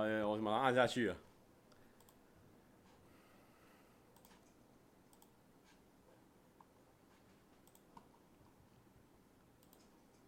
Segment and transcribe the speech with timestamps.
[0.00, 1.08] 有有，我马上按下去。
[1.08, 1.16] 了。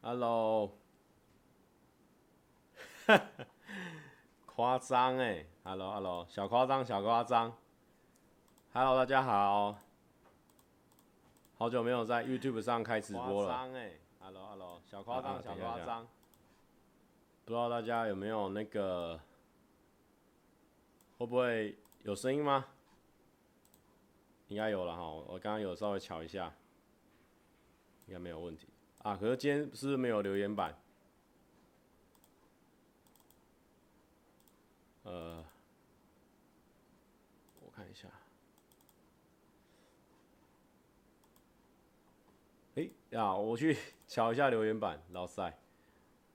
[0.03, 0.77] Hello，
[3.07, 3.25] 哈哈，
[4.45, 7.57] 夸张哎，Hello Hello，小夸张小夸张
[8.75, 9.79] ，Hello 大家好，
[11.57, 13.49] 好久没有在 YouTube 上开直播了。
[13.49, 16.07] 夸张哎，Hello Hello，小夸张小夸张，
[17.47, 19.19] 不知道大家有没有那个，
[21.19, 22.67] 会不会有声音吗？
[24.49, 26.53] 应该有了哈，我刚刚有稍微瞧一下，
[28.07, 28.69] 应该没有问题。
[29.03, 30.77] 啊，可是今天是不是没有留言板？
[35.05, 35.45] 呃，
[37.61, 38.09] 我看一下。
[42.77, 43.77] 哎呀，我去
[44.09, 45.59] 瞧一下留言板，老塞。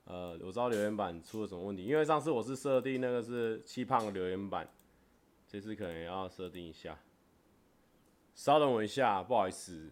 [0.05, 4.67] 呃，我知道留言板出了什么问题，因为上次我是设定那个是气胖留言板，
[5.51, 6.99] 这次可能要设定一下。
[8.35, 9.89] 稍等我一下，不好意思。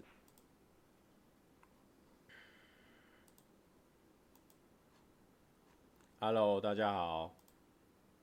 [6.20, 7.36] Hello，大家好。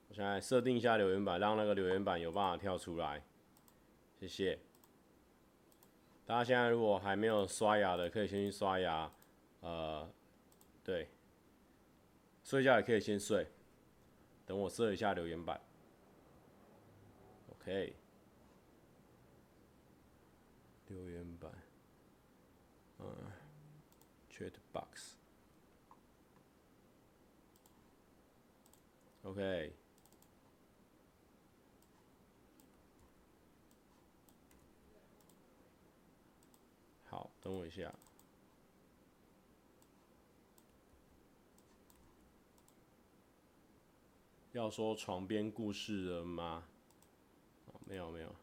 [0.07, 3.21] 我现在设定一下留言板，让那个留言板有办法跳出来。
[4.17, 4.57] 谢谢。
[6.25, 9.11] 大家现在如果还没有刷牙的，可以先去刷牙。
[9.59, 10.09] 呃，
[10.85, 11.09] 对，
[12.45, 13.45] 睡觉也可以先睡。
[14.45, 15.59] 等我设一下留言板。
[17.65, 17.95] OK。
[20.87, 21.51] 留言板。
[22.99, 23.31] 嗯
[24.29, 25.15] ，Chat box。
[29.23, 29.73] OK，
[37.05, 37.91] 好，等我一下。
[44.51, 46.63] 要说床边故事了吗？
[47.85, 48.35] 没有没有。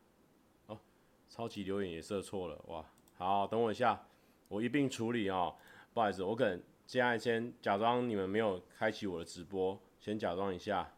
[0.66, 0.80] 哦，
[1.28, 2.84] 超级留言也设错了，哇！
[3.16, 4.06] 好，等我一下，
[4.48, 5.54] 我一并处理哦。
[5.94, 9.78] 不好意思，我可能现在先假装你们没有开启我的直播。
[10.00, 10.92] 先假装一下，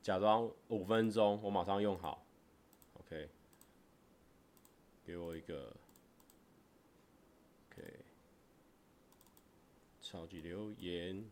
[0.00, 2.24] 假装五分钟，我马上用好。
[2.94, 3.28] OK，
[5.04, 5.76] 给我一个
[7.68, 7.98] OK，
[10.00, 11.22] 超级留言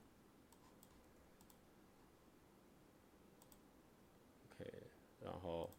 [4.50, 4.70] OK，
[5.22, 5.70] 然后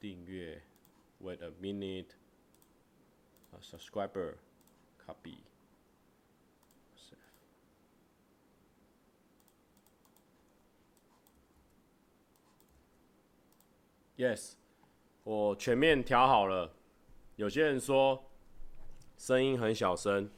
[0.00, 0.62] 订阅
[1.22, 4.34] ，Wait a minute，a subscriber
[5.06, 5.38] copy。
[14.16, 14.54] Yes，
[15.22, 16.74] 我全面调好了。
[17.36, 18.24] 有些人说
[19.16, 20.28] 声音很小声，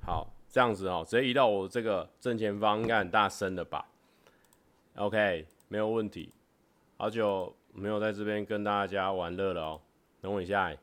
[0.00, 3.86] 好，这样子哦，直接移到我这个正前方，应该很大声的吧
[4.94, 6.32] ？OK，没有问题。
[6.96, 9.80] 好久没有在这边跟大家玩乐了哦，
[10.20, 10.76] 等我一下。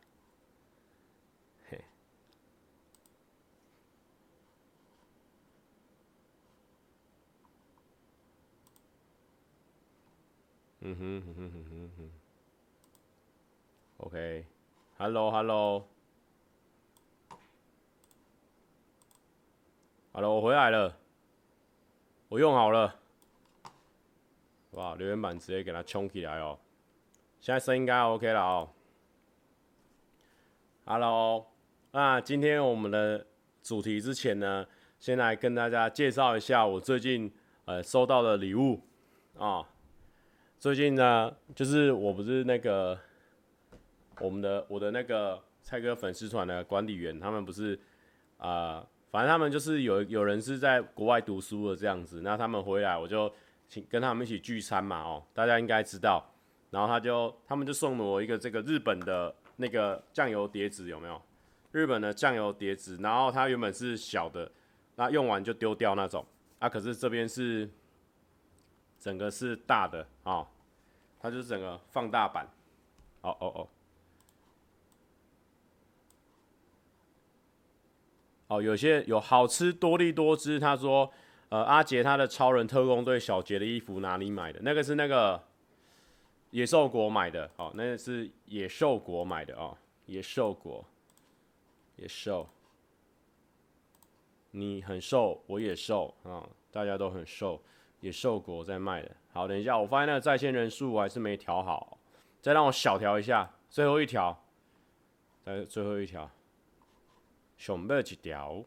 [10.87, 11.91] 嗯哼哼哼哼哼。
[11.97, 12.11] 哼。
[13.97, 15.87] OK，Hello，Hello，Hello，
[20.35, 20.95] 我回来了，
[22.29, 22.99] 我用好了，
[24.71, 26.59] 哇，留言板直接给它冲起来哦，
[27.45, 28.69] 现在声音应该 OK 了哦。
[30.83, 31.45] Hello，
[31.91, 33.23] 那今天我们的
[33.61, 34.65] 主题之前呢，
[34.97, 37.31] 先来跟大家介绍一下我最近
[37.65, 38.81] 呃收到的礼物
[39.37, 39.63] 啊。
[40.57, 42.99] 最近呢，就是我不是那个。
[44.21, 47.79] 我们的我的那个蔡哥粉丝团的管理员，他们不是
[48.37, 53.31] 啊、反正他们就是有有人是在国外读书的这样子，那他们回来我就
[53.67, 56.25] 请跟他们一起聚餐嘛，哦，大家应该知道，
[56.75, 61.21] 然后他就他们就送了我一个这个日本的那个酱油碟子，有没有？
[61.71, 64.51] 日本的酱油碟子，然后它原本是小的，
[64.97, 66.25] 那用完就丢掉那种，
[66.59, 67.69] 啊，可是这边是
[68.99, 70.47] 整个是大的啊、哦，
[71.17, 72.45] 它就是整个放大版，
[73.21, 73.67] 哦哦哦。
[78.47, 80.59] 哦，有些有好吃多利多汁。
[80.59, 81.09] 他说，
[81.47, 84.59] 呃，阿杰他的超人特工队小杰的衣服哪里买的？
[84.61, 85.41] 那个是那个
[86.55, 87.51] 野兽国买的。
[87.57, 90.85] 哦，那是野兽国买的哦，野兽国，
[91.97, 92.47] 野兽。
[94.51, 97.61] 你很瘦，我也瘦啊、哦，大家都很瘦。
[97.99, 99.11] 野兽国在卖的。
[99.33, 101.97] 好，等一下，我发现那个在线人数我还是没调好，
[102.41, 104.41] 再让我小调一下，最后一条，
[105.43, 106.31] 再最后一条。
[107.57, 108.63] 熊背几条？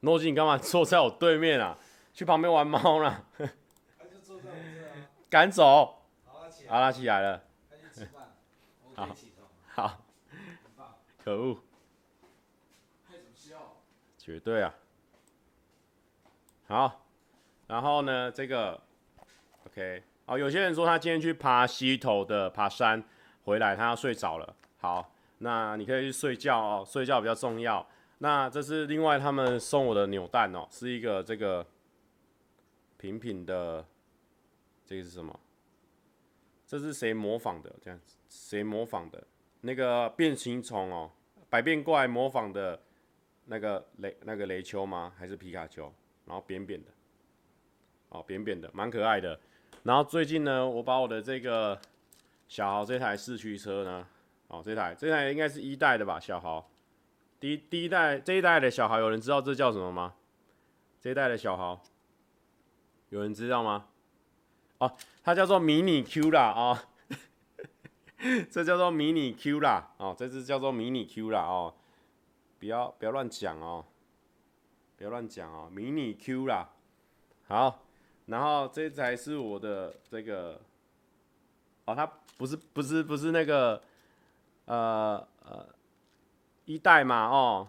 [0.00, 1.78] 诺基，你干嘛坐在我对面啊？
[2.12, 3.24] 去旁边玩猫了。
[5.30, 6.02] 赶走。
[6.26, 7.20] 好，他起来。
[7.20, 7.42] 了。
[8.94, 9.08] 好。
[9.68, 9.98] 好。
[11.24, 11.56] 可恶。
[14.18, 14.74] 绝对啊。
[16.66, 17.06] 好。
[17.68, 18.80] 然后呢，这个
[19.66, 20.02] ，OK。
[20.26, 23.02] 好，有些人说他今天去爬溪头的爬山
[23.44, 24.56] 回来，他要睡着了。
[24.78, 27.86] 好，那你可以去睡觉哦，睡觉比较重要。
[28.18, 31.66] 那这是另外他们送我的扭蛋哦，是一个这个
[32.98, 33.84] 平平的，
[34.90, 35.38] 这个是什么？
[36.66, 37.72] 这是谁模仿的？
[37.80, 39.24] 这样子，谁模仿的？
[39.60, 41.12] 那个变形虫哦，
[41.48, 42.82] 百变怪模仿的
[43.44, 45.12] 那个雷那个雷丘吗？
[45.16, 45.84] 还是皮卡丘？
[46.26, 46.90] 然后扁扁的，
[48.08, 49.38] 哦，扁扁的，蛮可爱的。
[49.84, 51.80] 然后最近呢，我把我的这个
[52.48, 54.08] 小豪这台四驱车呢，
[54.48, 56.68] 哦，这台这台应该是一代的吧，小豪。
[57.38, 60.16] 第一第一代这一代的小豪，有人知道这叫什么吗？
[61.00, 61.80] 这一代的小豪，
[63.10, 63.86] 有人知道吗？
[64.80, 64.92] 哦，
[65.22, 66.78] 它叫做迷你 Q 啦啊，哦、
[68.50, 71.74] 这叫做迷你 Q 啦哦，这只叫做迷你 Q 啦哦，
[72.58, 73.84] 不要不要乱讲哦，
[74.96, 76.68] 不要乱讲哦，迷你 Q 啦，
[77.46, 77.82] 好，
[78.26, 80.60] 然后这才是我的这个，
[81.84, 82.06] 哦，它
[82.36, 83.82] 不是不是不是那个，
[84.66, 85.66] 呃呃。
[86.66, 87.68] 一代嘛，哦，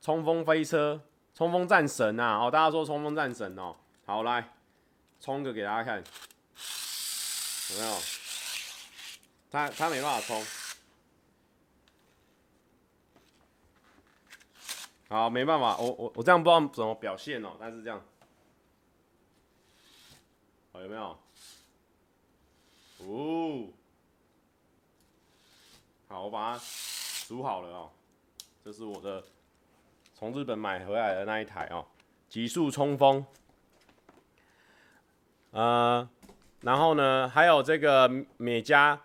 [0.00, 0.98] 冲锋飞车，
[1.34, 3.76] 冲锋战神啊，哦，大家说冲锋战神哦，
[4.06, 4.54] 好来，
[5.26, 7.98] 冲个给大家看，有没有？
[9.50, 10.46] 他他没办法冲，
[15.08, 18.00] 好，没办法，我我我这样不知道怎么表现哦，但是这样，
[20.72, 21.18] 好，有没有？
[22.98, 23.68] 哦，
[26.06, 26.64] 好，我把它
[27.26, 27.90] 煮好了哦。
[28.64, 29.24] 这是我的
[30.14, 31.84] 从日本买回来的那一台哦，
[32.28, 33.26] 极速冲锋。
[35.56, 36.06] 呃，
[36.60, 39.00] 然后呢，还有这个美加，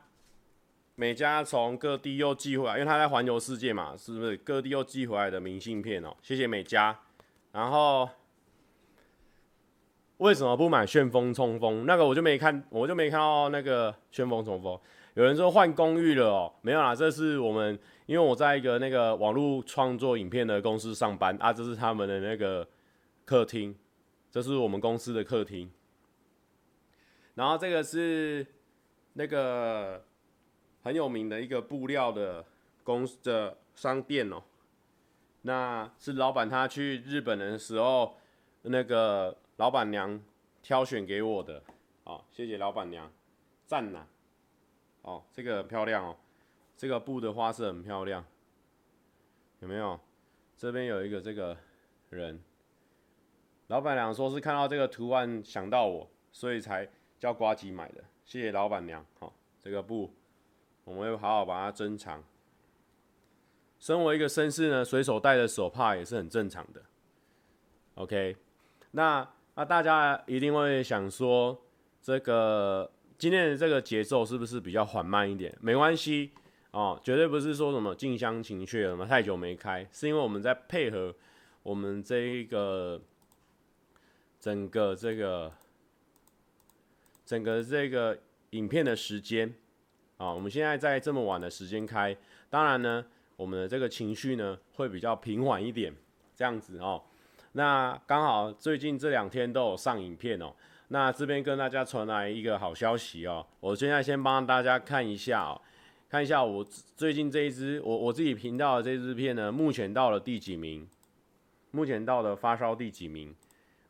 [0.96, 4.36] 美加从各地又寄回来，因为他在环游世界嘛，是不是？
[4.36, 7.00] 各地又寄回来的明信片哦，谢谢美加。
[7.54, 8.10] 然后
[10.18, 11.86] 为什么不买旋风冲锋？
[11.86, 14.78] 那个我就没看，我就没看到那个旋风冲锋。
[15.14, 17.80] 有人说换公寓了哦，没有啦，这是我们。
[18.08, 22.68] 因为我在一个那个网络创作影片的公司上班啊，这是他们的那个
[23.24, 23.74] 客厅，
[24.30, 25.72] 这是我们公司的客厅。
[27.36, 28.46] 然后这个是
[29.14, 30.04] 那个
[30.84, 32.46] 很有名的一个布料的
[32.84, 34.42] 公司的商店哦，
[35.44, 38.18] 那是老板他去日本的时候，
[38.64, 40.22] 那个老板娘
[40.62, 41.64] 挑选给我的，
[42.04, 43.12] 哦，谢谢老板娘，
[43.66, 44.06] 赞呐，
[45.04, 46.16] 哦，这个很漂亮哦。
[46.78, 48.26] 这个布的花色很漂亮，
[49.60, 50.00] 有没有？
[50.58, 51.56] 这边有一个这个
[52.10, 52.42] 人，
[53.68, 56.90] 老板娘说是看到这个图案想到我，所以才
[57.22, 58.04] 叫瓜吉买的。
[58.26, 59.32] 谢谢老板娘，好，
[59.62, 60.12] 这个布
[60.84, 62.24] 我们会好好把它珍藏。
[63.80, 66.82] 身为一个绅士呢，随手带的手帕也是很正常的。
[67.94, 68.36] OK，
[68.90, 71.62] 那那大家一定会想说，
[72.02, 75.56] 这个今天的这个节奏是不是比较缓慢一点？
[75.62, 76.32] 没关系。
[76.72, 81.14] 哦，绝对不是说什么近乡情怯了嘛，太久没开，是因为我们在配合
[81.62, 83.00] 我们这一个
[84.40, 85.52] 整个这个
[87.32, 89.50] 整个这个影片的时间
[90.18, 92.14] 啊，我们现在在这么晚的时间开，
[92.50, 93.06] 当然呢，
[93.38, 95.96] 我们的这个情绪呢会比较平缓一点，
[96.36, 97.02] 这样子哦。
[97.54, 100.54] 那刚好最近这两天都有上影片哦，
[100.90, 105.62] 那这边跟大家传来一个好消息哦，我现在先帮大家看一下哦。
[106.10, 106.62] 看一下我
[106.98, 110.86] 最近这一支我我自己频道的这支片呢，目前到了第几名？
[111.72, 113.34] 目前到了发烧第几名？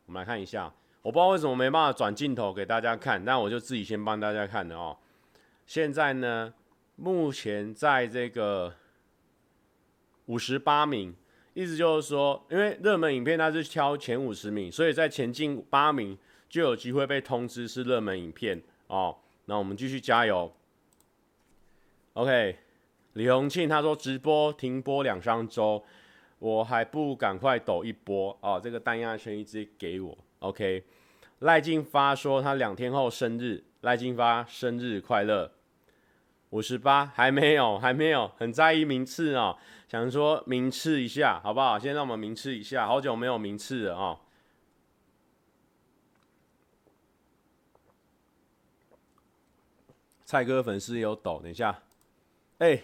[0.06, 0.72] 我们来看一下，
[1.04, 4.96] 我不知道为什么没办法转镜头给大家看，但我就自己先帮大家看的哦。
[5.66, 6.54] 现在呢，
[6.96, 8.74] 目前在这个
[10.28, 11.16] 五十八名，
[11.54, 16.16] 意思就是说，因为热门影片它是挑前五十名，所以在前进八名
[16.48, 19.18] 就有机会被通知是热门影片哦。
[19.46, 20.54] 那我们继续加油。
[22.14, 22.58] OK，
[23.14, 25.84] 李洪庆他说直播停播两三周，
[26.38, 30.16] 我还不赶快抖一波哦，这个单压圈一直给我。
[30.42, 30.84] OK，
[31.40, 35.52] 赖进发说他两天后生日，赖进发生日快乐。
[36.50, 39.58] 五十八还没有，还没有，很在意名次哦，
[39.88, 41.78] 想说名次一下好不好？
[41.78, 44.20] 先让我们名次一下，好久没有名次了哦。
[50.26, 51.84] 蔡哥粉丝有抖，等一下。
[52.58, 52.82] 哎、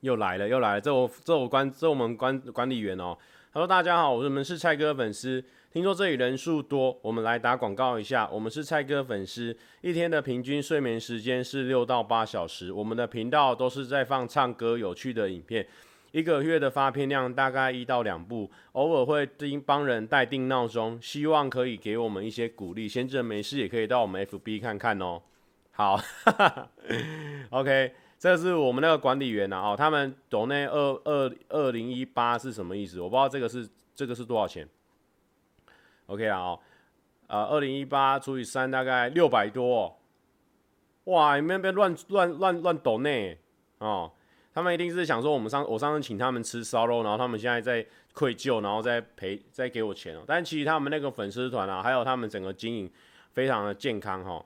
[0.00, 0.80] 又来了，又来了！
[0.80, 3.18] 这我这我管这我们管管理员哦。
[3.52, 8.28] 他说：“大家好，我们是蔡哥粉丝，听说这里人数多，我们来打广告一下。
[8.32, 12.72] 我们是蔡哥粉丝，一天的平均睡眠时间是六到八小时。
[12.72, 15.64] 我们的频道都是在放唱歌、有趣的影片。
[16.10, 22.88] 一个月的发片量大概一到两部，偶尔会定帮人代订闹钟，希望可以给我们一些鼓励。
[22.88, 25.22] 闲着没事也可以到我们 FB 看看哦。
[25.70, 26.68] 好哈哈，
[27.50, 33.00] OK，这是我们那个管理员呐、啊、哦，他们懂那二二二零一八是什么意思？
[33.00, 34.68] 我不知道这个是这个是多少钱。
[36.10, 36.60] OK 啊哦，
[37.28, 39.96] 呃，二零一八除以三大概六百多、哦，
[41.04, 43.38] 哇，你们别乱乱乱乱抖内
[43.78, 44.10] 哦。
[44.52, 50.24] 他们一定是想说，我们上我上次请他们吃烧肉，然后他们现在在愧疚，然后再赔再给我钱哦。
[50.26, 52.90] 但其实他们那个粉丝团啊，还有他们整个经营
[53.30, 54.44] 非常的健康哈，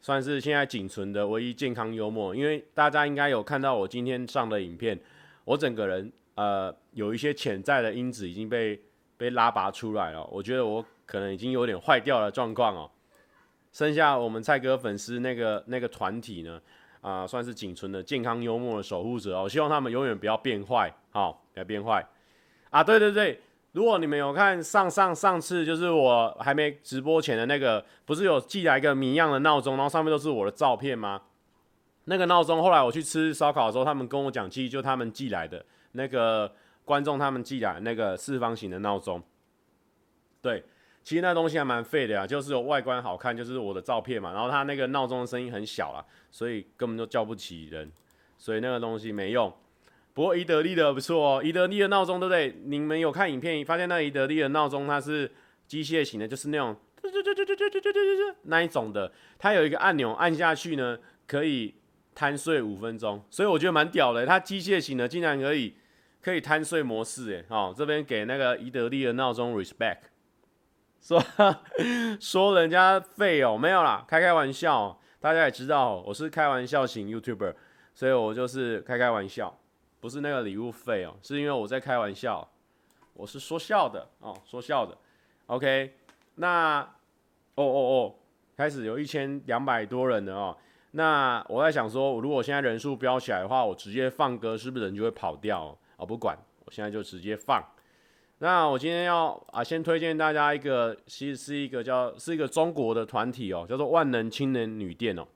[0.00, 2.32] 算是现在仅存的唯一健康幽默。
[2.32, 4.96] 因为大家应该有看到我今天上的影片，
[5.44, 8.80] 我整个人呃有一些潜在的因子已经被
[9.16, 10.24] 被拉拔出来了。
[10.30, 12.88] 我觉得我可能已经有点坏掉的状况哦。
[13.72, 16.60] 剩下我们蔡哥粉丝那个那个团体呢？
[17.00, 19.48] 啊、算是仅存的健康幽默的守护者哦。
[19.48, 22.06] 希望他们永远不要变坏，好、不要变坏
[22.68, 22.84] 啊！
[22.84, 23.40] 对对对，
[23.72, 31.22] 如果你们有看上上上次，就是我还没直播前的那个，不是有寄来一个谜样的闹钟，然后上面都是我的照片吗？
[32.04, 36.52] 那个闹钟后来我去吃烧烤的时候，他们跟我讲，其实就他们寄来的那个
[36.84, 39.22] 观众他们寄来那个四方形的闹钟，
[40.42, 40.62] 对。
[41.02, 44.32] 其实那东西还蛮废的呀，就是外观好看，就是我的照片嘛。
[44.32, 47.90] 然后它那个闹钟的声音很小啦，所以根本就叫不起人，
[48.38, 49.52] 所以那个东西没用。
[50.12, 52.54] 不过伊得利的不错哦，伊得利的闹钟对不对？
[52.64, 55.30] 你们有看影片发现那伊得利的闹钟它是
[55.66, 56.76] 机械型的，就是那种
[58.42, 61.74] 那一种的，它有一个按钮按下去呢，可以
[62.14, 64.26] 贪睡五分钟，所以我觉得蛮屌的。
[64.26, 65.74] 它机械型的竟然可以
[66.20, 70.09] 可以贪睡模式，哎，哦，这边给那个伊得利的闹钟 respect。
[71.00, 71.22] 说
[72.20, 74.98] 说人家废哦，没有啦，开开玩笑。
[75.18, 77.54] 大家也知道我是开玩笑型 YouTuber，
[77.94, 79.54] 所以我就是开开玩笑，
[80.00, 82.48] 不是那个礼物废哦，是因为我在开玩笑，
[83.12, 84.96] 我是说笑的哦，说笑的。
[85.46, 85.94] OK，
[86.36, 86.80] 那
[87.54, 88.14] 哦哦哦，
[88.56, 90.56] 开始有一千两百多人了哦。
[90.92, 95.76] 那我在想说，我如果现在人数飙起来的话，我直接放歌，是不是人就会跑掉？
[95.96, 97.62] 哦，不管，我现在就直接放。
[98.42, 105.28] 那我今天要啊，先推荐大家一个，其实是一个叫是一个中国的团体哦，叫做万能青年旅店哦。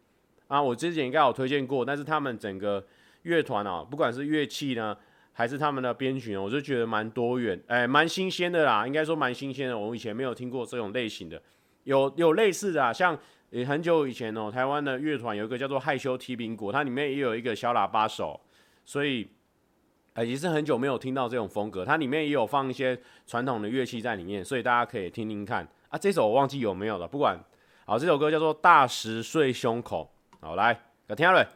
[0.49, 2.83] 啊，我之前应该有推荐过，但是他们整个
[3.25, 4.97] 乐团哦，不管是乐器呢，
[5.35, 8.87] 还是他们的编曲呢，我就觉得蛮多元，哎，蛮新鲜的啦。
[8.87, 11.43] 应该说蛮新鲜的，我以前没有听过这种类型的。
[11.83, 13.19] 有有类似的啊，像
[13.67, 18.41] 很久以前哦，台湾的乐团有一个叫做害羞提苹果，它里面也有一个小喇叭手，
[18.83, 19.29] 所以。
[20.15, 25.99] 哎，也是很久没有听到这种风格，它里面也有放一些传统的乐器在里面，所以大家可以听听看啊。
[25.99, 27.39] 这首我忘记有没有了，不管，
[27.85, 30.09] 好，这首歌叫做《大石碎胸口》，
[30.41, 30.73] 好，来，
[31.09, 31.47] 来听下来。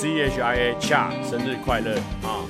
[0.00, 1.96] chia 生日快乐。
[2.22, 2.46] 啊。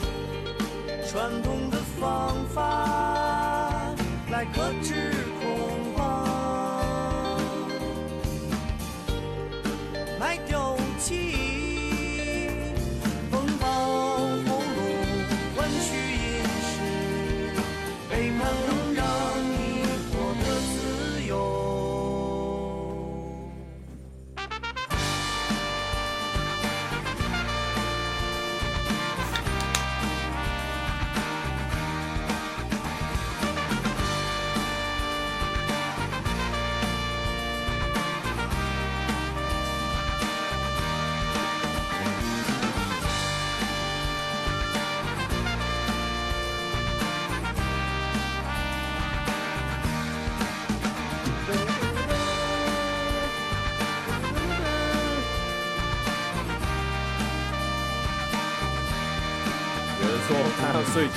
[1.07, 3.95] 传统的方法
[4.31, 7.41] 来克制恐慌。
[10.21, 10.77] 卖掉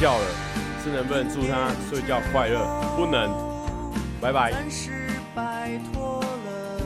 [0.01, 0.25] 觉了，
[0.84, 2.65] 是能不能祝他睡觉快乐？
[2.98, 3.31] 不能，
[4.20, 4.51] 拜拜。
[4.51, 6.81] 暂时摆脱了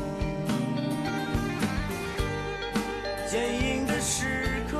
[3.25, 4.77] 坚硬的时刻，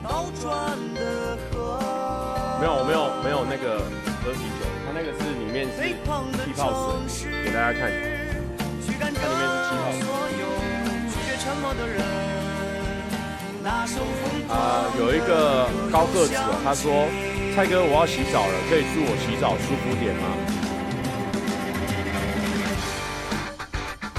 [0.00, 1.80] 倒转的河。
[2.60, 3.80] 没有，没有，没有那个
[4.22, 6.22] 喝啤酒，他那个是里面是气泡
[7.08, 7.90] 水，给大家看。
[8.96, 9.90] 它里面是气泡
[11.74, 12.23] 水。
[13.66, 13.86] 啊、
[14.48, 17.08] 呃，有一个高个子哦，他说
[17.56, 20.28] ：“蔡哥，我要洗澡了，可以祝我洗澡舒服点吗？”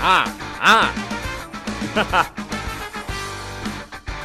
[0.02, 0.28] 啊
[0.60, 0.90] 啊，
[1.94, 2.26] 哈哈，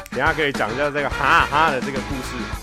[0.09, 2.60] 等下可以讲一下这个哈哈的这个故事。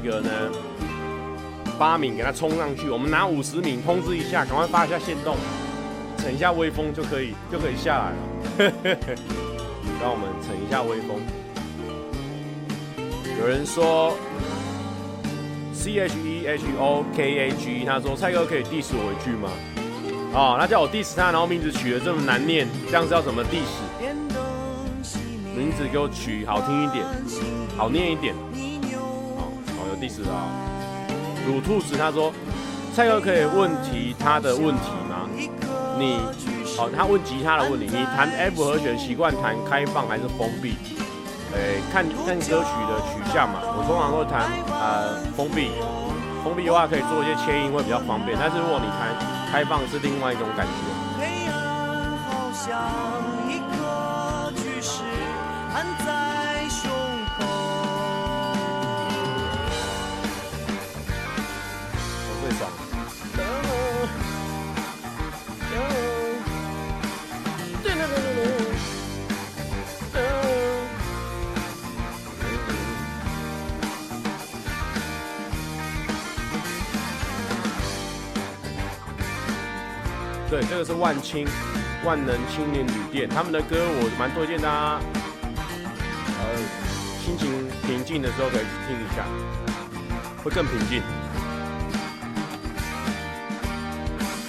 [0.00, 0.30] 个呢，
[1.78, 5.36] 八名给他冲上去，我们拿五十名通知一下，赶快发一下限动，
[6.18, 8.16] 逞一下威风就可以，就可以下来了。
[10.00, 11.20] 让我们逞一下威风。
[13.38, 14.16] 有人说
[15.72, 19.50] C H E H O K A G，他说蔡哥可以 diss 我一句吗？
[20.32, 23.80] 哦，他叫我 diss 他，然后名字取得这么难念，这样子要怎么 diss？
[25.56, 27.04] 名字给我取好听一点，
[27.76, 28.34] 好念一点。
[30.00, 30.48] 第四啊，
[31.46, 32.32] 鲁兔子他说
[32.96, 35.28] ：“蔡哥可以问题他的问题吗？
[35.98, 36.18] 你
[36.74, 37.84] 好，他问吉他的问题。
[37.84, 40.74] 你弹 F 和弦习惯弹开放还是封闭？
[41.52, 43.60] 诶、看看歌曲的取向嘛。
[43.76, 45.70] 我通常会弹呃封闭，
[46.42, 48.38] 封闭的话可以做一些切音会比较方便。
[48.40, 49.14] 但是如果你弹
[49.52, 50.72] 开放是另外一种感觉。”
[80.50, 81.46] 对，这个是万青
[82.04, 84.98] 万能青年旅店，他们的歌我蛮推荐大家，
[86.40, 86.42] 呃，
[87.24, 89.24] 心情平静的时候可以去听一下，
[90.42, 91.00] 会更平静。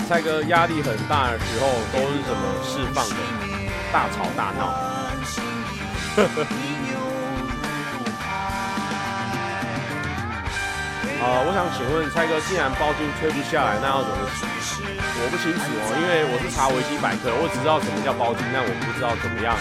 [0.09, 3.15] 蔡哥压力很大的时候都是怎么释放的？
[3.93, 4.73] 大吵大闹。
[11.21, 14.25] 呃，我想请问蔡哥，既然包巾吹不下来，那要怎么
[14.57, 14.81] 洗？
[14.81, 19.53] 我不清楚哦，因为我是查维基百科，我只知道什么叫包巾，但我不知道怎么样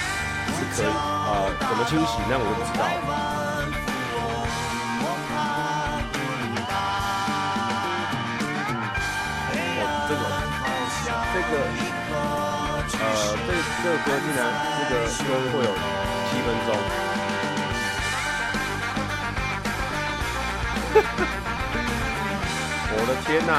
[0.57, 2.89] 是可以，呃，怎么清洗，那我就不知道。
[9.77, 10.25] 哦，这个，
[11.29, 11.61] 这个，
[13.05, 13.53] 呃，这
[13.85, 14.49] 这个歌竟然
[14.81, 15.77] 这个歌会有
[16.33, 16.73] 七分钟。
[22.93, 23.53] 我的天呐！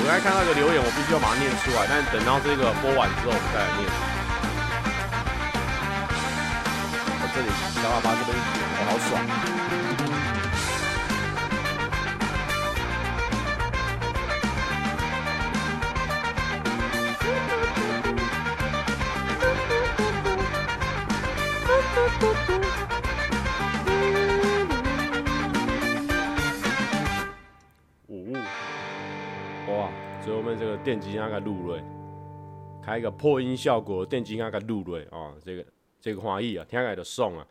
[0.00, 3.84] 我刚才看到一个留言，我必须要把它念出来，但是等到这个播完之后，我们再来念。
[7.20, 8.30] 我这里小喇叭这边，
[8.78, 9.10] 我好爽。
[30.30, 31.82] 我们这个电吉他个入瑞，
[32.82, 35.64] 开一个破音效果，电吉他个入瑞哦，这个
[36.00, 37.46] 这个华裔啊，听起来的送啊。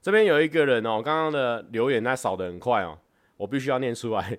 [0.00, 2.98] 这边有一个人哦，刚刚的留言他扫的很快哦，
[3.36, 4.38] 我必须要念出来。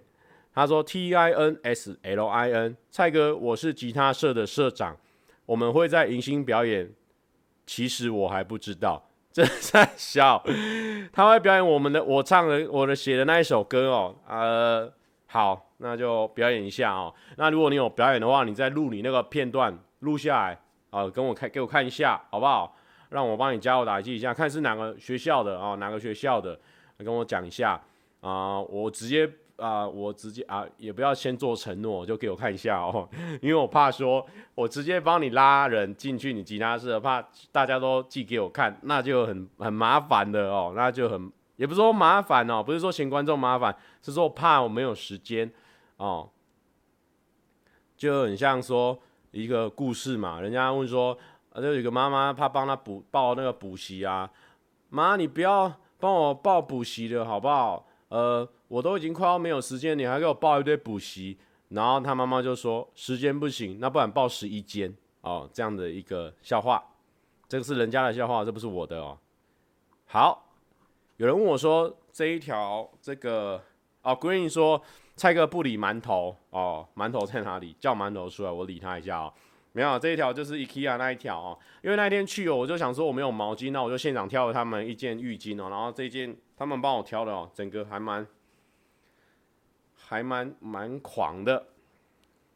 [0.54, 4.98] 他说 T I N S L I N，蔡哥，我是吉他社的社长，
[5.46, 6.92] 我们会在迎新表演，
[7.66, 10.44] 其实我还不知道，这在笑，
[11.14, 14.94] 他会表演我们的我唱的我的写的那一首歌哦，呃。
[15.32, 17.14] 好，那就表演一下哦。
[17.38, 22.76] 那如果你有表演的话，你再录你那个片段录下来啊，跟我看给我看一下，好不好？
[23.12, 26.60] 让我帮你加油打气一下，看是哪个学校的啊，哪个学校的，
[26.98, 27.82] 跟我讲一下
[28.20, 28.60] 啊。
[28.60, 33.08] 我直接啊，我直接啊，也不要先做承诺，就给我看一下哦，
[33.42, 41.32] 因为我怕说我直接帮你拉人进去你吉他社，怕大家都寄给我看，那就很很麻烦的哦，那就很。
[41.62, 45.48] 也不是说麻烦哦，不是说嫌观众麻烦，是说怕我没有时间
[45.98, 46.28] 哦，
[47.96, 48.98] 就很像说
[49.30, 51.16] 一个故事嘛，人家问说，
[51.52, 54.28] 呃，就有一个妈妈，她帮她补报那个补习啊，
[54.90, 57.86] 妈，你不要帮我报补习了，好不好？
[58.10, 61.38] 呃，我都已经快要没有时间，你还给我报一堆补习，
[61.70, 64.92] 然后他妈妈就说，时间不行，那不然报十一间。
[65.22, 66.84] 哦，这样的一个笑话，
[67.48, 69.16] 这个是人家的笑话，这不是我的哦。
[70.08, 70.51] 好，
[71.22, 73.62] 有人问我说，这一条这个
[74.02, 74.82] 哦，Green 说。
[75.16, 77.76] 蔡哥不理馒头哦，馒头在哪里？
[77.80, 79.32] 叫馒头出来，我理他一下哦。
[79.72, 81.60] 没有，这一条就是 IKEA 那一条哦。
[81.84, 85.70] 因为那一天去哦，我就想说我没有毛巾，那我就现场挑了他们一件浴巾哦。
[85.70, 88.26] 然后这件他们帮我挑的哦，整个还蛮
[89.96, 91.68] 还蛮蛮狂的。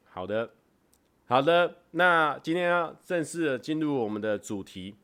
[0.06, 0.49] 好的，
[1.28, 4.95] 好的，那今天要正式的进入我们的主题，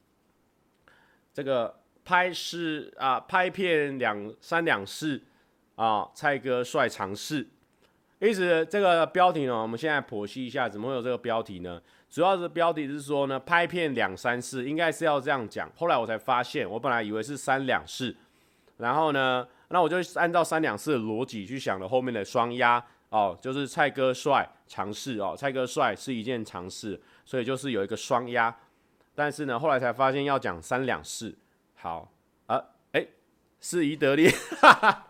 [1.31, 5.23] 这个拍是啊，拍片两三两事。
[5.75, 7.47] 啊，蔡哥帅尝试，
[8.19, 11.81] 意思这个标题呢，我们现在剖析一下，怎么会有这个标题呢？
[12.07, 15.71] 主要是标题是说呢，拍片两三事，应该是要这样讲。
[15.75, 18.15] 后来我才发现，我本来以为是三两事，
[18.77, 28.55] 然后呢，那我就按照三两事的逻辑去想了后面的双压哦，就是蔡哥帅尝试哦，蔡哥帅是一件尝试，所以就是有一个双压。
[29.15, 31.33] 但是呢，后来才发现要讲三两事，
[31.81, 32.11] 好
[32.47, 33.07] 啊，哎、
[33.59, 34.29] 是宜得利。
[34.29, 35.07] 哈哈。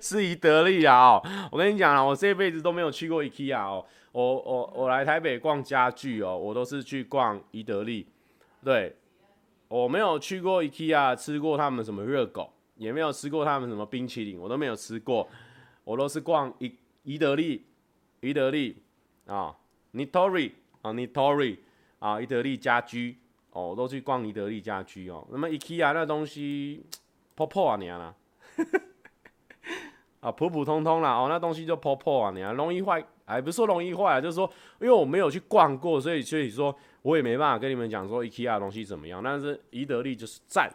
[0.00, 0.96] 是宜得利啊！
[0.96, 3.84] 哦，我跟你讲啊，我这辈子都没有去过 IKEA 哦。
[4.10, 8.08] 我我我来台北逛家具哦，我都是去逛宜得利。
[8.64, 8.96] 对，
[9.68, 15.28] 我没有去过 IKEA，吃过他们什么热狗，也没有吃过他们什么冰淇淋，我都没有吃过。
[15.84, 17.66] 我都是逛宜宜得利，
[18.20, 18.82] 宜得利
[19.26, 19.54] 啊
[19.92, 21.58] ，Nitori 啊，Nitori
[21.98, 23.18] 啊，宜得利家居
[23.52, 25.26] 哦，都去逛宜得利家居哦。
[25.30, 26.84] 那么 IKEA 那东西
[27.34, 28.14] 破破啊，你啊。
[30.20, 34.44] 啊，普普通通啦，哦，那东西就破破啊，你啊，容易坏，哎不是说容易坏，就是说，
[34.78, 39.22] 因为我没有去逛过，所以所以说我也没办法跟你们讲说 IKEA 的东西怎么样。
[39.22, 40.70] 但是宜得利就是赞，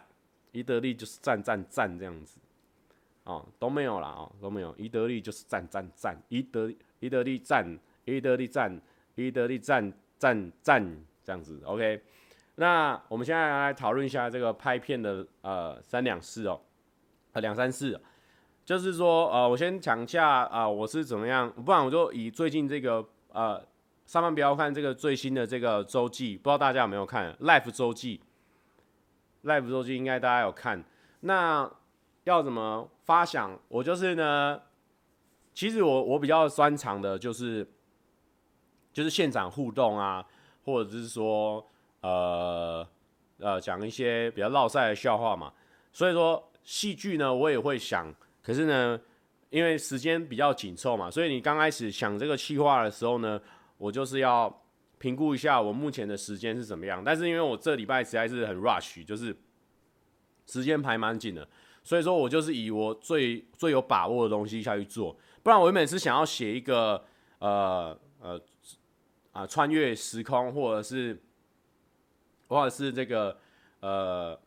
[0.50, 2.40] 宜得利就是赞赞赞这样子，
[3.22, 8.80] 哦，都没有啦，哦，都没有，宜得利就是赞赞赞，宜得宜得利赞，宜得利赞，
[9.14, 12.02] 宜得利赞赞赞这样子，OK。
[12.56, 16.60] 那我们现在来讨论一下这个拍片的呃三两事哦，
[17.32, 17.98] 呃两三事。
[18.64, 23.64] 就是说，呃，我先讲一下啊、我是怎么样，不然我就以最近这个呃，
[24.06, 28.20] 上班不要看这个最新的这个周记，不知道大家有没有看 Life 周记
[29.44, 30.82] ？Life 周记应该大家有看。
[31.20, 31.70] 那
[32.24, 33.56] 要怎么发想？
[33.68, 34.60] 我就是呢，
[35.54, 37.64] 其实我我比较专长的就是
[38.92, 40.26] 就是现场互动啊，
[40.64, 41.64] 或者是说
[42.06, 42.88] 呃
[43.38, 45.52] 呃讲一些比较闹赛的笑话嘛。
[45.92, 48.14] 所以说戏剧呢，我也会想。
[48.42, 49.00] 可是呢，
[49.50, 53.40] 因为时间比较紧凑嘛，所以你刚开始想这个企划的时候呢，
[53.76, 54.62] 我就是要
[54.98, 57.02] 评估一下我目前的时间是怎么样。
[57.04, 59.36] 但是因为我这礼拜实在是很 rush，就是
[60.46, 61.48] 时间排蛮紧的，
[61.82, 65.16] 所以说我就是以我最最有把握的东西下去做。
[65.42, 67.02] 不然我原本是想要写一个
[67.38, 68.40] 呃呃
[69.32, 71.20] 啊穿越时空，或者是
[72.48, 73.36] 或者是这个
[73.80, 74.38] 呃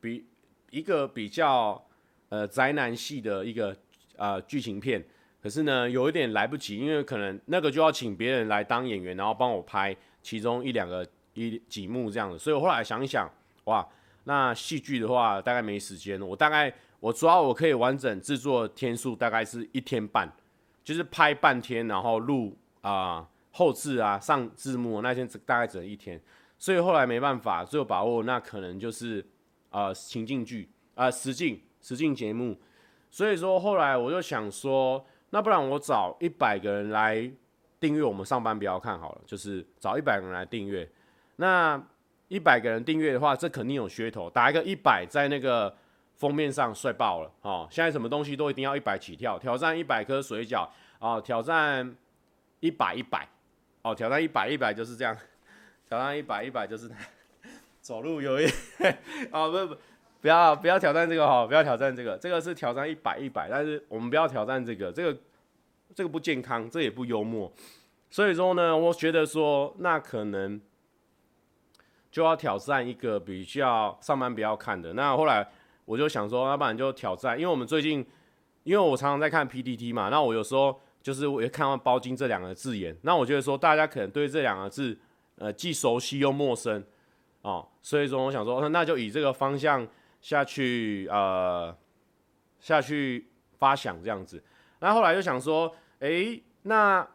[0.00, 0.26] 比
[0.70, 1.84] 一个比较。
[2.30, 3.76] 呃，宅男系的一个
[4.14, 5.04] 呃剧情片，
[5.42, 12.38] 可是呢，有一点来不及，因为可能那个就要请别人来当演员，然后帮我拍其中一两个一几幕这样子。
[12.38, 13.28] 所以我后来想一想，
[13.64, 13.84] 哇，
[14.22, 20.32] 那戏剧的话大概没时间，我大概我主要我可以完整制作天数大概是一天半，
[20.84, 26.22] 就是拍半天，然后录啊、呃、后制啊上字幕那天大概只能一天，
[26.60, 29.26] 所以后来没办法，最有把握那可能就是
[29.70, 31.60] 呃情境剧啊、呃、实境。
[31.82, 32.54] 实境节目，
[33.10, 37.18] 所以说后来我就想说，那不然我找一百个人来
[37.80, 40.86] 订阅我们上班不要看好了，就是找一百个人来订阅。
[41.36, 41.82] 那
[42.28, 45.74] 一百个人订阅的话，这肯定有噱头，打一个一百在那个
[46.18, 47.66] 封面上帅爆了哦。
[47.70, 50.68] 现在什么东西都一定要一百起跳，挑战一百颗水饺
[50.98, 51.96] 哦，挑战
[52.60, 53.26] 一百一百
[53.80, 55.16] 哦，挑战一百一百就是这样，
[55.90, 56.88] 挑战一百一百就是
[57.82, 58.46] 走路有一
[59.32, 59.80] 哦不不。
[60.20, 65.18] 不要不要挑战这个哈，不要挑战这个，这个是挑战一百一百，但是我们不要挑战这个，这个
[65.94, 67.50] 这个不健康，这也不幽默，
[68.10, 70.60] 所以说呢，我觉得说那可能
[72.10, 74.92] 就要挑战一个比较上班不要看的。
[74.92, 75.48] 那后来
[75.86, 78.06] 我就想说，要不然就挑战，因为我们最近，
[78.64, 84.98] 因为我常常在看 PTT 嘛，那我有时候就是我也看到包金这两个字眼，那我觉得说大家可能对这两个字
[85.40, 86.84] 呃既熟悉又陌生
[87.42, 89.84] 哦，所以说我想说，那就以这个方向。
[90.22, 91.74] 下去呃，
[92.58, 94.44] 下去发想这样子，
[94.80, 97.08] 那后来就想说，诶，那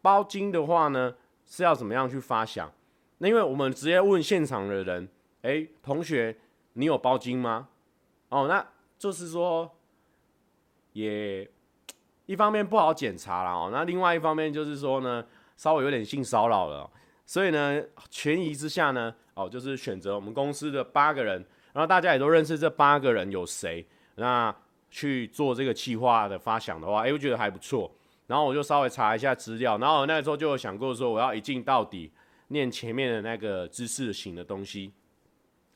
[0.00, 2.72] 包金的话呢，是要怎么样去发想？
[3.18, 5.06] 那因为我们直接问现场的人，
[5.42, 6.34] 哎，同学，
[6.72, 7.68] 你有包金吗？
[8.30, 8.66] 哦，那
[8.98, 9.70] 就是说，
[10.94, 11.46] 也
[12.24, 13.68] 一方面不好检查了哦。
[13.70, 15.22] 那另外一方面就是说呢，
[15.58, 16.90] 稍微有点性骚扰了。
[17.26, 24.54] 所以呢，权宜之下呢，哦，就是选择我们公司的八个人，然后大家也都认识这八个人有谁，那
[24.90, 27.90] 去做这个企划的发想的话，哎，我觉得还不错。
[28.26, 32.10] 然后我就稍微查一下资料，然后那时候就有想过说，我要一镜到底
[32.48, 34.92] 念前面的那个知识型的东西，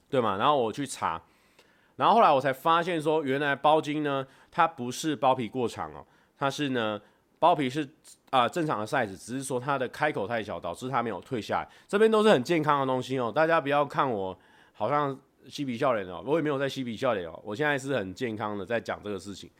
[0.08, 0.38] 对吗？
[0.38, 1.20] 然后我去查，
[1.96, 6.06] 然后后来我才发现说，原来包茎呢，它不是包皮过长哦，
[6.38, 6.98] 它是呢，
[7.38, 7.87] 包皮是
[8.31, 11.69] 啊、正常的 size，只是说它的开口太小，导致它没有退下来。
[11.87, 14.38] 这边都是很健康的东西哦，大家不要看我
[14.73, 19.51] 好像嬉皮笑脸哦，我也没有在嬉皮笑脸哦，我现在是很健康的在讲这个事情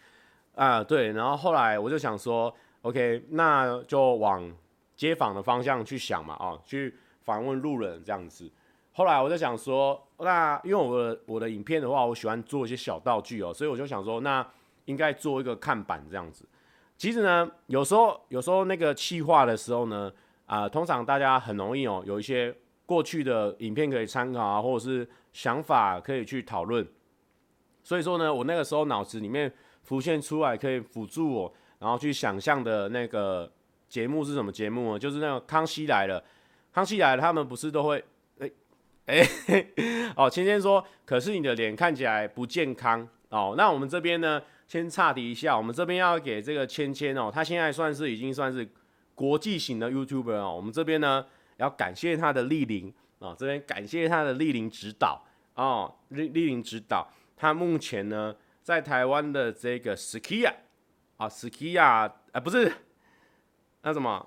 [0.55, 1.13] 啊、对。
[1.13, 2.55] 然后后来我就想说。
[2.83, 4.51] OK，那就往
[4.95, 8.49] 街访的方向去想嘛，哦，去访问路人这样子。
[8.93, 14.47] 后来我就想说，那因为我的我的影片的话，我喜欢做一些小道具哦，所以我就想说，那
[14.85, 16.47] 应该做一个看板这样子。
[16.99, 20.13] 其实呢，有时候有时候那个气化的时候呢，
[20.47, 26.87] 啊、通常大家很容易哦，有一些过去的影片可以参考啊，或者是想法可以去讨论。
[27.85, 29.51] 所以说呢，我那个时候脑子里面
[29.85, 31.55] 浮现出来，可以辅助我。
[31.79, 33.49] 然后去想象的那个
[33.89, 34.99] 节目是什么节目呢？
[34.99, 36.21] 就是那个《康熙来了》。
[36.75, 38.05] 康熙来了，他们不是都会
[38.41, 38.51] 哎
[39.07, 39.25] 哎
[40.17, 43.55] 哦，芊芊说，可是你的脸看起来不健康哦。
[43.57, 48.69] 那我们这边呢，先岔题一下，我们这边要给这个芊芊哦，他现在算是已经算是
[49.15, 50.55] 国际型的 YouTuber 哦。
[50.55, 51.27] 我们这边呢，
[51.57, 57.11] 要感谢他的莅临啊，这边感谢他的莅临指导哦，莅莅临指导。
[57.37, 60.53] 他目前呢，在台湾的这个 Skia。
[61.17, 62.73] 啊，Skia，啊、呃，不是，
[63.83, 64.25] 那什么，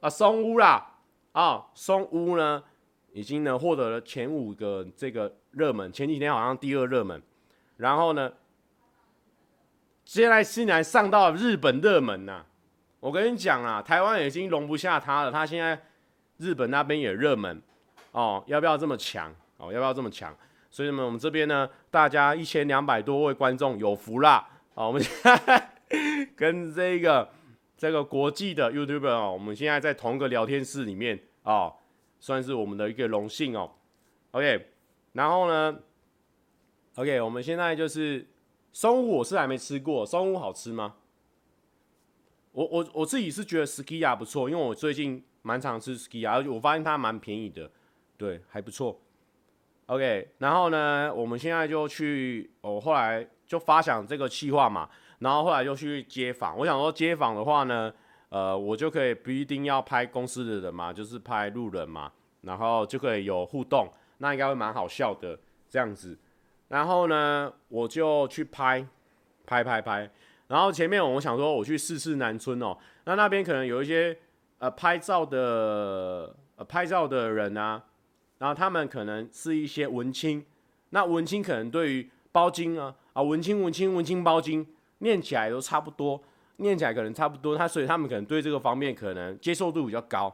[0.00, 1.00] 啊，松屋啦，
[1.32, 2.64] 啊，松屋呢，
[3.12, 7.22] 已经呢获得了前五个这个热门，前几天好像第二热门，
[7.76, 8.32] 然后呢，
[10.10, 12.44] 现在竟然上到日本热门呐、
[12.98, 15.80] 我跟你讲啊，台湾已经容不下他了，他现在
[16.38, 17.62] 日本那边也热门，
[18.10, 19.32] 哦，要不要这么强？
[19.58, 20.36] 哦，要不要这么强？
[20.68, 24.44] 所以呢，我们这边呢，大家一千两百多位观众有福啦，
[24.74, 25.70] 哦，我们现在。
[26.34, 27.28] 跟这个
[27.76, 31.72] 这个国际的 YouTuber 哦，我们现在在同一个聊天室里面哦，
[32.18, 33.70] 算是我们的一个荣幸哦。
[34.32, 34.70] OK，
[35.12, 35.78] 然后呢
[36.96, 38.26] ，OK，我们现在就是
[38.72, 40.96] 松屋，我是还没吃过，松屋好吃吗？
[42.52, 47.70] 我我我自己是觉得 Skia 不错，因为我最近蛮常吃 Skia，而且我发现它蛮便宜的，
[48.16, 49.00] 对，还不错。
[49.86, 54.88] OK，然后呢，我们现在就去，我、后来就发想这个计划嘛。
[55.18, 57.92] 然后后来就去街访，我想说街访的话呢，
[58.30, 66.18] 呃，我就可以不一定要拍公司的人嘛，就是拍路人嘛，然后就可以有互动，那应该会蛮好笑的这样子。
[66.70, 68.84] 然后呢，我就去拍，
[69.46, 70.10] 拍拍拍。
[70.48, 74.18] 然后前面我想说我去试试南村哦，那那边可能有一些
[74.58, 77.82] 呃拍照的呃拍照的人啊，
[78.38, 80.44] 然后他们可能是一些文青，
[80.88, 84.66] 那文青可能对于包茎啊啊文青文青文青包茎。
[85.02, 86.22] 念起来都差不多，
[86.56, 90.30] 念起来可能差不多，他所以他们可能对这个方面可能接受度比较高。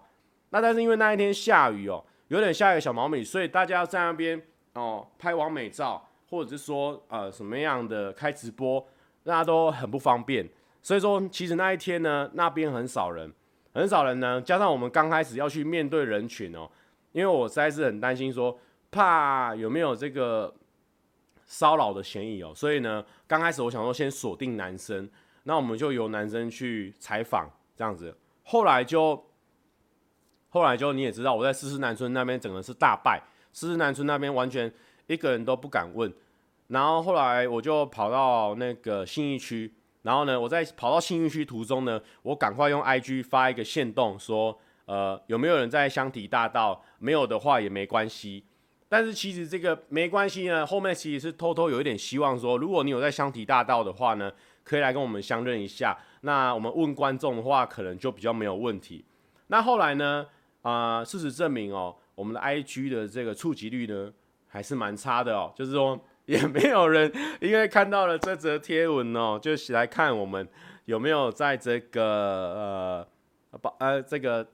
[0.51, 8.87] 那但是因为那一天下雨哦，有点下一个小毛米，所以大家在那边哦拍完美照，或者是说呃什么样的开直播，
[9.25, 10.49] 大家都很不方便。
[10.83, 13.33] 所以说其实那一天呢，那边很少人，
[13.75, 16.71] 很少人呢，加上我们刚开始要去面对人群哦，
[17.13, 18.59] 因为我实在是很担心说
[18.91, 20.55] 怕有没有这个。
[21.49, 25.09] 骚扰的嫌疑哦，所以呢，刚开始我想说先锁定男生，
[25.45, 28.13] 那我们就由男生去采访这样子。
[28.43, 29.31] 后来就，
[30.49, 34.69] 后来就你也知道，我在四四南村那边整个是大败，四四南村那边完全
[35.07, 36.13] 一个人都不敢问。
[36.69, 46.83] 然后后来我就跑到那个信义区，然后呢，我在跑到信义区途中呢，我赶快用 IG 发一个限动说，呃，有没有人在香堤大道？
[46.99, 48.45] 没有的话也没关系。
[48.89, 55.97] 但是其实这个没关系呢，后面其实是偷偷有一点希望说，如果你有在香堤大道的话呢，可以来跟我们相认一下。
[56.23, 59.05] 那我们问观众的话，可能就比较没有问题。
[59.49, 60.27] 那后来呢，
[60.63, 64.13] 啊、事实证明哦，我们的 IG 的这个触及率呢，
[64.49, 70.49] 还是蛮差的哦， 就是说也没有人因为看到了这则贴文哦， 就起来看我们
[70.87, 73.07] 有没有在这个
[73.53, 74.47] 呃把呃这个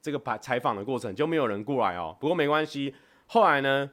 [0.00, 2.16] 这个把采访的过程就没有人过来哦。
[2.20, 2.94] 不过没关系。
[3.26, 3.88] 后来呢，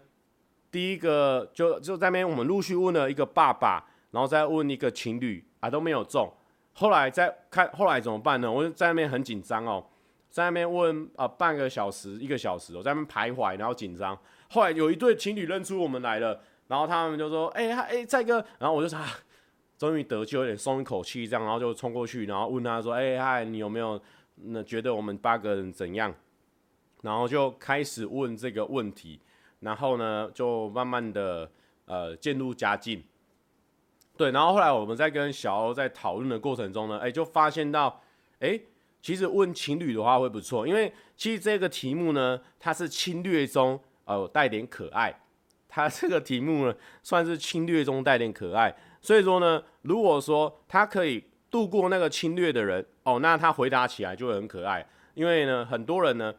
[0.70, 6.30] 第一个就就在那边，我们陆续问了一个爸爸，然后再问一个情侣啊，都没有中。
[6.74, 8.52] 后来再看，后来怎么办呢？
[8.52, 9.86] 我就在那边很紧张哦。
[10.30, 14.18] 在那边问啊、半个小时一个小时，我在那边徘徊，然后紧张。
[14.50, 19.00] 后来有一对情侣认出我们来了，然后他们就说：“哎、欸，哎，蔡哥。”然后我就说
[19.78, 24.02] ：“终于得救，有点松一口气。”这样，然后就冲过去，然后问他说：“哎、嗨，你有没有
[24.36, 26.14] 那觉得我们八个人怎样？”
[27.02, 29.22] 然后就开始问这个问题，
[29.60, 31.50] 然后呢，就慢慢的
[31.86, 33.04] 呃渐入佳境。
[34.18, 38.02] 对，然后后来我们在跟小欧在讨论的过程中呢，哎，就发现到，
[38.40, 38.60] 哎。
[39.02, 45.14] 其实问情侣的话会不错，因为其实这个题目呢，它是侵略中呃带点可爱，
[45.70, 56.34] 他 这个题目呢算是侵略中带点可爱，所以说呢，如果说他可以度过那个侵略的人哦，那他回答起来就会很可爱，因为呢很多人呢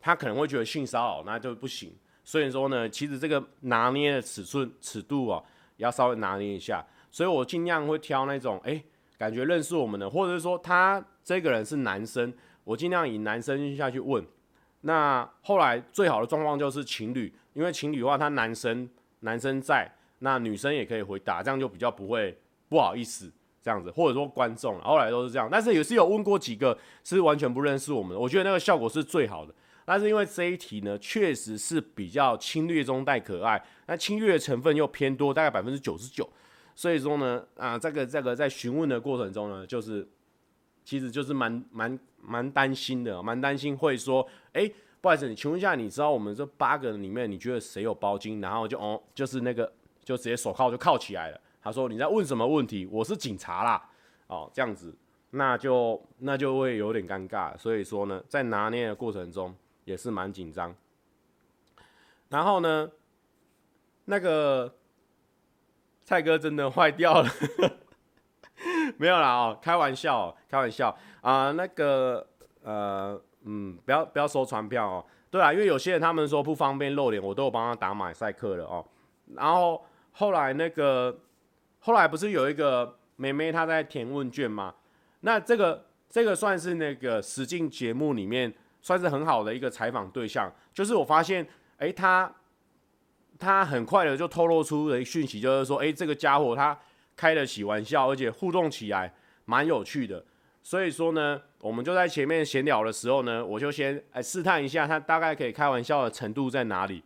[0.00, 5.44] 他可能会觉得性骚扰那就不行，所以说呢，其实这个拿捏的尺寸尺度哦
[5.76, 8.82] 要稍微拿捏一下，所以我尽量会挑那种哎
[9.18, 11.04] 感觉认识我们的，或者是说他。
[11.28, 12.32] 这个人是男生，
[12.64, 14.24] 我尽量以男生下去问。
[14.82, 18.88] 那后来最好的状况就是情侣，因为情侣的话，他男生
[19.20, 22.38] 男生在，那女生也可以回答，这样就比较不会
[22.68, 25.48] 不好意思这样子，或者说观众，后来都是这样。
[25.50, 29.52] 但是也是有问过几个是完全不认识我们的，我觉得那个效果是最好的。
[29.84, 36.28] 但是因为这一题呢，确实是比较侵略中带可爱，那侵略的成分又偏多，大概百分之九十九。
[36.76, 40.08] 所以说呢，啊，这个这个在询问的过程中呢，就是。
[40.84, 48.40] 其实就是蛮蛮蛮担心的，蛮担心会说，哎，不好意思，你请问一下，你知道我们这八个人里面，你觉得谁有包金？
[48.40, 49.72] 然后就哦，就是那个，
[50.04, 51.40] 就直接手铐就铐起来了。
[51.62, 52.86] 他说你在问什么问题？
[52.86, 53.90] 我是警察啦，
[54.26, 54.96] 哦，这样子，
[55.30, 57.56] 那就那就会有点尴尬。
[57.56, 59.54] 所以说呢，在拿捏的过程中
[59.84, 60.74] 也是蛮紧张。
[62.28, 62.90] 然后呢，
[64.04, 64.74] 那个
[66.04, 67.28] 蔡哥真的坏掉了。
[68.96, 72.26] 没有啦哦，开玩笑，开玩笑啊、那个
[72.62, 75.04] 呃嗯，不要不要收传票哦。
[75.30, 78.84] 对啊，因为有些人他们说不方便露脸，我都有帮他打马赛克了哦。
[79.34, 81.18] 然后后来那个
[81.80, 84.74] 后来不是有一个妹妹她在填问卷吗？
[85.20, 91.46] 那这个这个算是那个实境节目里面算是很好的一个采访对象，就是我发现
[91.76, 92.32] 哎，他
[93.38, 96.78] 他很快的就透露出了一个讯息，就是说哎，这个家伙他。
[97.18, 99.12] 开得起玩笑，而且互动起来
[99.44, 100.24] 蛮有趣的。
[100.62, 107.02] 所以说呢，我们就在前面闲聊的时候呢，我就先哎试探一下他大概可以开玩笑的程度在哪里。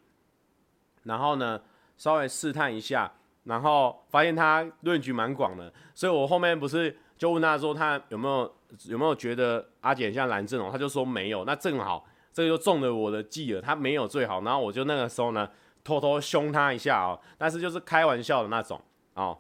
[1.05, 1.59] 然后呢，
[1.97, 3.11] 稍微试探一下，
[3.45, 5.73] 然后发现他论据蛮广的。
[5.95, 8.55] 所以我后面不是就问他说他有没有
[8.89, 10.71] 有没有觉得阿简像蓝正龙？
[10.71, 11.45] 他就说没有。
[11.45, 14.43] 那正好这个就中了我的计了，他没有最好。
[14.43, 15.49] 然后我就那个时候呢，
[15.83, 18.81] 偷偷凶他一下哦，但是就是开玩笑的那种
[19.15, 19.39] 哦。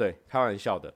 [0.00, 0.94] 对，开玩笑的，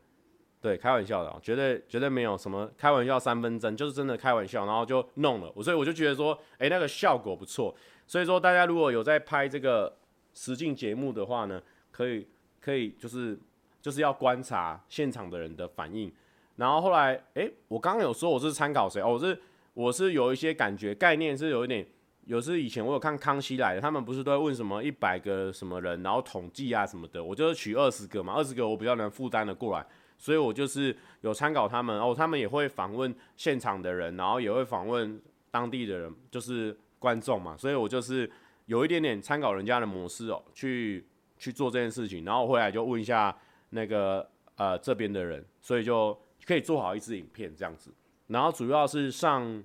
[0.63, 9.95] 对，开玩笑的，绝对绝对没有什么开玩笑三分真，就是真的开玩笑，然后就弄了我，所以我就觉得说，哎，那个效果不错，所以说大家如果有在拍这个
[10.33, 12.27] 实境节目的话呢，可以
[12.63, 13.39] 可以就是
[13.83, 16.11] 就是要观察现场的人的反应，
[16.57, 19.03] 然后后来，哎，我刚刚有说我是参考谁？
[19.03, 19.39] 哦，我是
[19.75, 21.87] 我是有一些感觉概念是有一点。
[22.27, 35.21] 有时以前我有看康熙来的，他们不是都会问什么一百个什么人，然后统计啊什么的，我就是取二十个嘛，二十个我比较能负担的过来，所以我就是有参考他们哦，他们也会访问现场的人，然后也会访问
[35.51, 38.31] 当地的人，就是观众嘛，所以我就是
[38.67, 41.07] 有一点点参考人家的模式哦，去
[41.37, 43.37] 去做这件事情，然后回来就问一下
[43.69, 47.93] 那个呃这边的人，所以就可以做好一支影片这样子，
[48.29, 49.63] 然后主要是上。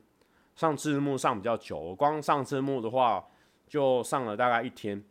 [0.59, 3.25] 上字幕上比较久，我光上字幕的话
[3.65, 5.01] 就上了大概一天，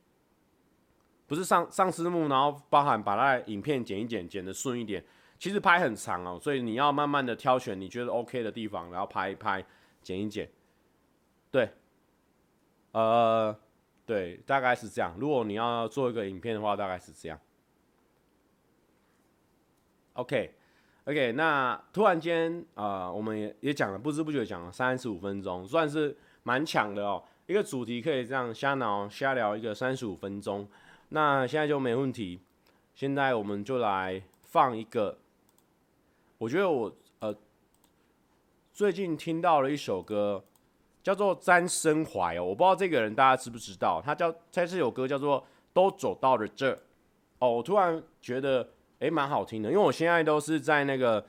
[1.26, 5.02] 不是上上字幕，然后包含把它影片剪一剪，剪的顺一点。
[5.38, 9.64] 其实拍很长哦，所以你要慢慢的挑选你觉得 OK 的地方，然后拍一拍，
[10.02, 10.46] 剪一剪。
[11.50, 11.72] 对，
[12.92, 13.58] 呃，
[14.04, 15.16] 对，大概是这样。
[15.18, 17.40] 如果你要做一个影片的话，大概是这样。
[20.12, 20.57] OK。
[21.08, 27.24] OK，那突然间啊、我们也也讲了，不知不觉讲了三十五分钟，算是蛮强的哦。
[27.46, 30.68] 一个主题可以这样瞎聊瞎聊一个三十五分钟，
[31.08, 32.38] 那现在就没问题。
[32.94, 35.16] 现在我们就来放一个，
[36.36, 37.34] 我觉得我呃
[38.74, 40.44] 最近听到了一首歌，
[41.02, 45.42] 叫做詹生怀哦，我不知道这个人大家知不知道，他叫他这首歌叫做
[45.72, 46.78] 都走到了这
[47.38, 48.68] 哦，我突然觉得。
[49.00, 51.24] 诶，蛮好听的，因为我现在都是在那个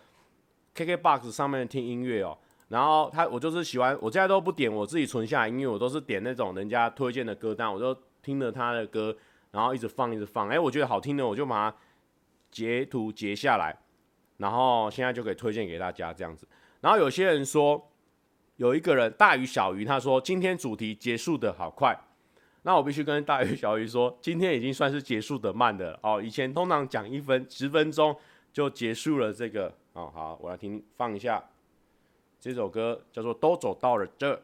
[0.75, 2.37] KKBOX 上面听音乐哦。
[2.69, 9.15] 然后他，我就是喜欢，我现在都不点我自己存下来音乐，我都是点那种人家推荐的歌单，我就听着他的歌，
[9.51, 10.47] 然后一直放，一直放。
[10.49, 11.77] 诶，我觉得好听的，我就把它
[12.51, 13.75] 截图截下来，
[14.37, 16.47] 然后现在就可以推荐给大家这样子。
[16.81, 17.91] 然后有些人说，
[18.57, 21.99] 有一个人大鱼小鱼，他说今天主题结束的好快，
[22.63, 26.21] 那我必须跟大鱼小鱼说，今天已经算是结束的慢的哦。
[26.21, 28.15] 以前通常讲一分十分钟
[28.51, 30.11] 就结束了这个哦。
[30.13, 31.43] 好，我来听放一下
[32.39, 34.35] 这首歌，叫做《都走到了这》。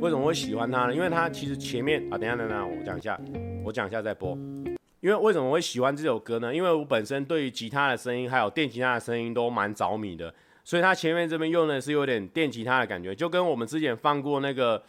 [0.00, 0.94] 为什么会喜欢它呢？
[0.94, 3.20] 因为它其实前面啊，等下等一下，我讲一下，
[3.64, 4.36] 我讲一下再播。
[5.00, 6.54] 因为为什么会喜欢这首歌呢？
[6.54, 10.34] 因为我本身对于吉他的声音还有电吉他的声音都蛮着迷的，
[10.64, 14.82] 所以它前面这边用的是有点电吉他的感觉，就跟我们之前放过那个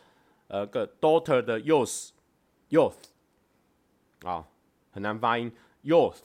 [0.52, 2.10] 呃个 Daughter 的 Youth
[2.70, 2.96] Youth
[4.24, 4.46] 啊，
[4.92, 5.50] 很难发音
[5.84, 6.18] Youth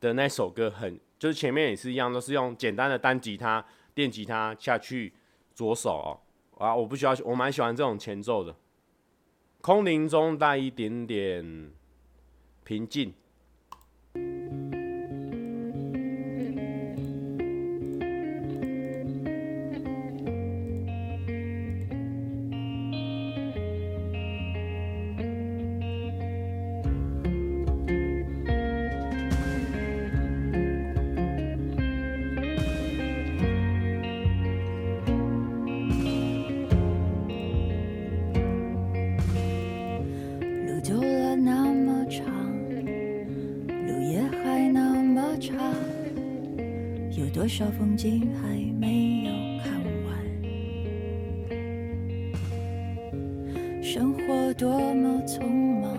[0.00, 5.12] 的那首歌很，就是前面也是一样，都是用简单的单吉他、电吉他下去
[5.52, 8.54] 左手哦啊，我不需要，我蛮喜欢这种前奏的，
[9.60, 11.72] 空灵中带一点点。
[12.62, 13.12] 平静。
[47.50, 48.48] 少风景还
[48.78, 49.32] 没有
[49.64, 49.72] 看
[50.06, 50.14] 完？
[53.82, 55.42] 生活多么匆
[55.82, 55.98] 忙，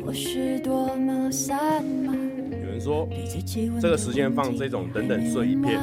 [0.00, 2.16] 或是多么散漫。
[2.62, 3.08] 有人说，
[3.80, 5.80] 这个时间放这种等等睡一片，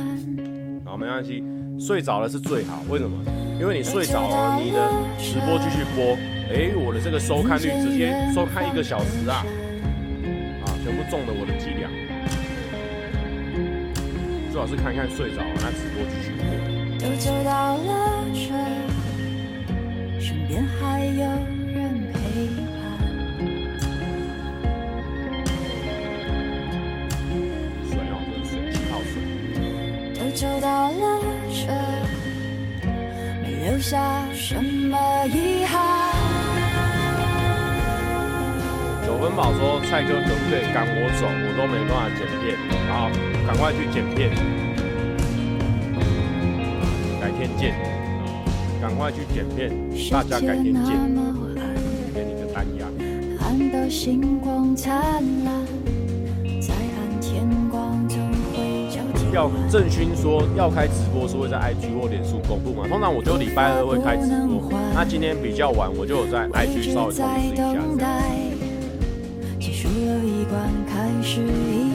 [0.86, 1.43] 好，没关系，
[1.78, 2.82] 睡着了是最好。
[2.89, 3.22] 为什么？
[3.60, 4.89] 因为你睡着了，你的
[5.20, 6.16] 直播继续播，
[6.50, 9.45] 哎，我的这个收看率直接收看一个小时啊，
[10.64, 11.45] 啊，全部中了我
[14.58, 15.43] 最好是看一看睡着。
[15.43, 16.41] 了，那直播继续播。
[16.97, 18.39] 都走到了这，
[20.20, 21.22] 身边还有
[21.68, 22.18] 人陪
[22.58, 22.66] 伴。
[27.88, 29.22] 水哦，这是水，气泡水。
[30.18, 31.22] 都走到了
[31.53, 31.62] 这，
[33.43, 34.97] 没留下什么
[35.28, 35.78] 遗憾。
[39.05, 41.28] 九分宝说：“蔡哥可不可以赶我走？
[41.30, 42.58] 我都没办法剪片。
[42.89, 43.12] 好，
[43.48, 44.30] 赶快去剪片，
[47.22, 47.74] 改天见。
[48.82, 49.72] 赶快去剪片，
[50.12, 50.84] 大家改天见。
[52.14, 52.86] 给你个单压。
[53.39, 55.66] 看到星光灿烂，
[56.62, 58.20] 在暗天光总
[58.52, 59.32] 会交替。
[59.34, 62.86] 要郑勋说要开直播是会在 IG 或脸书公布嘛？
[62.89, 67.64] 通常我就礼拜二会开直播，那今天比较晚，我就有在 IG 稍微通知一下。”
[69.88, 71.87] 有一关开始一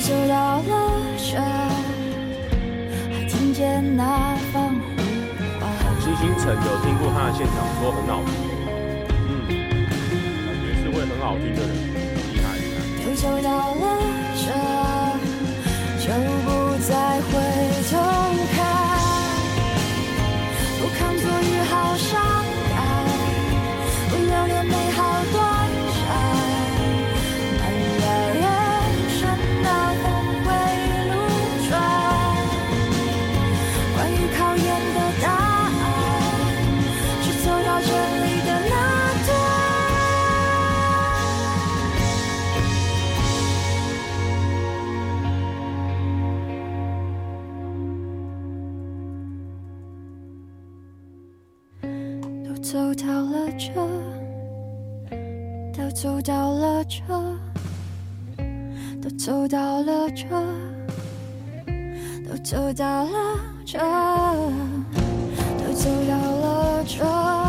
[0.00, 0.72] 走到了
[1.18, 1.36] 这，
[3.12, 4.80] 还听见那放呼
[5.60, 5.62] 唤。
[6.00, 8.32] 星星辰有听过他的现场，说很好听，
[9.28, 11.70] 嗯，感觉是会很好听的人，
[12.32, 12.76] 厉害厉害。
[13.04, 13.84] 都走到了
[14.36, 14.46] 这，
[16.00, 16.08] 就
[52.70, 53.74] 走到了这，
[55.76, 57.02] 都走到了这，
[59.02, 60.28] 都走到了这，
[62.28, 63.76] 都走到了这，
[65.58, 67.39] 都走到了这，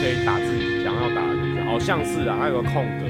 [0.00, 3.06] 可以打自己想要打的地方，好像是啊，还有个空格，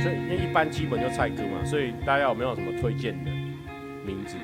[0.00, 3.30] 所以因为一般基本就蔡哥嘛，所以大家有没有什么推荐的
[4.06, 4.38] 名字？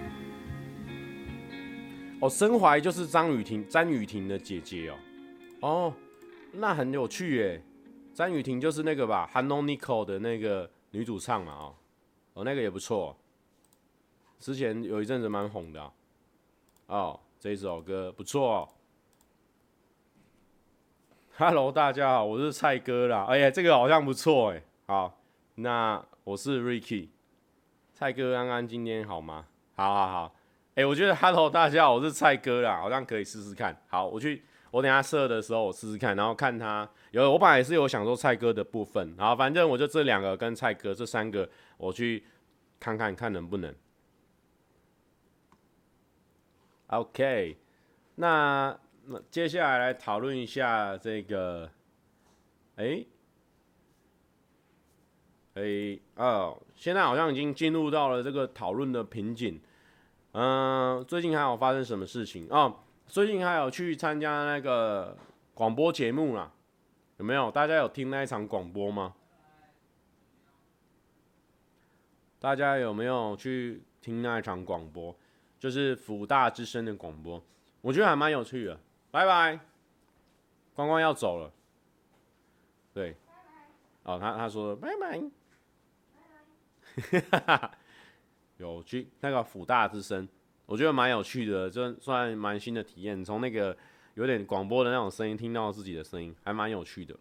[2.21, 4.99] 哦，申怀就是张雨婷，詹雨婷的姐姐哦，
[5.61, 5.95] 哦，
[6.53, 7.63] 那很有趣耶，
[8.13, 11.75] 詹雨婷就是那个吧，Hanonico 的那个女主唱嘛，哦，
[12.35, 13.17] 哦，那个也不错，
[14.39, 15.91] 之前有一阵子蛮红的，
[16.89, 18.69] 哦，这一首歌不错哦。
[21.37, 23.25] Hello，大家好，我是蔡哥啦。
[23.25, 24.63] 哎呀，这个好像不错哎。
[24.87, 25.19] 好，
[25.57, 27.09] 那我是 Ricky。
[27.93, 29.45] 蔡哥刚刚今天好吗？
[29.75, 30.37] 好好好。
[30.77, 33.77] 哎，我觉得 Hello，大家好，我是蔡哥啦，好像可以试试看。
[33.89, 42.25] 好，我去，我等下设的时候我试试看，然后看他有，我本来是有想说蔡哥的部分，然后反正我就这两个跟蔡哥这三个，我去
[42.79, 43.75] 看看看能不能。
[46.87, 47.59] OK，
[48.15, 51.71] 那那接下来来讨论一下这个，
[52.77, 53.05] 哎，
[55.55, 59.61] 哎哦，现在好像已经进入到了这个讨论的瓶颈。
[60.33, 62.81] 嗯、最近还有发生什么事情哦？
[63.07, 65.17] 最近还有去参加那个
[65.55, 66.53] 广播节目啦，
[67.19, 67.51] 有没有？
[67.51, 69.15] 大家有听那一场广播吗？
[72.41, 75.17] 大家有没有去听那一场广播？
[75.59, 77.43] 就是辅大之声的广播，
[77.81, 78.81] 我觉得还蛮有趣的。
[79.15, 79.61] 拜拜，
[80.75, 81.53] 光光要走了。
[82.93, 83.15] 对，
[84.03, 85.21] 哦，他他说拜拜，
[86.97, 87.71] 哈哈哈，
[88.59, 89.09] 有趣。
[89.21, 90.29] 那个辅大之声，
[90.67, 93.25] 我觉得蛮有趣的，就算蛮新的体验。
[93.25, 93.77] 从那个
[94.15, 97.17] 有点广播的那种声音，听到自己的声音，还蛮有趣的。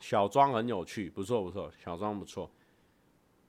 [0.00, 2.50] 小庄很有趣，不错不错，小庄不错。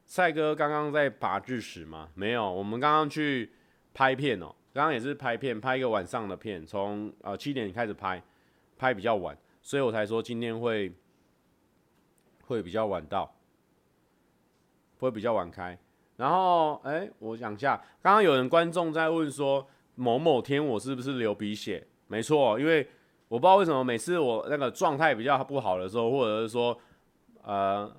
[0.06, 2.12] 赛哥刚刚在拔智齿吗？
[2.14, 3.52] 没有，我们刚刚去。
[3.94, 8.24] 拍片哦，刚刚也是拍片，拍一个晚上的片，从呃七点开始拍，
[8.78, 10.94] 拍比较晚，所以我才说今天会
[12.46, 13.36] 会比较晚到，
[15.00, 15.78] 会比较晚开。
[16.16, 21.86] 然后哎、我想一下，刚刚有人观众在问说某某天我是不是流鼻血？
[22.08, 22.88] 没错，因为
[23.28, 26.80] 我不知道为什么每次我那个状态比较不好的时候，或者是说
[27.44, 27.94] 呃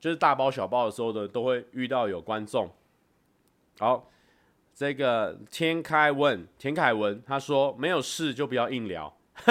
[0.00, 2.68] 就是大包小包的时候的，都会遇到有观众。
[3.78, 4.08] 好。
[4.80, 9.14] 这个天开问田凯文他说没有事就不要硬聊，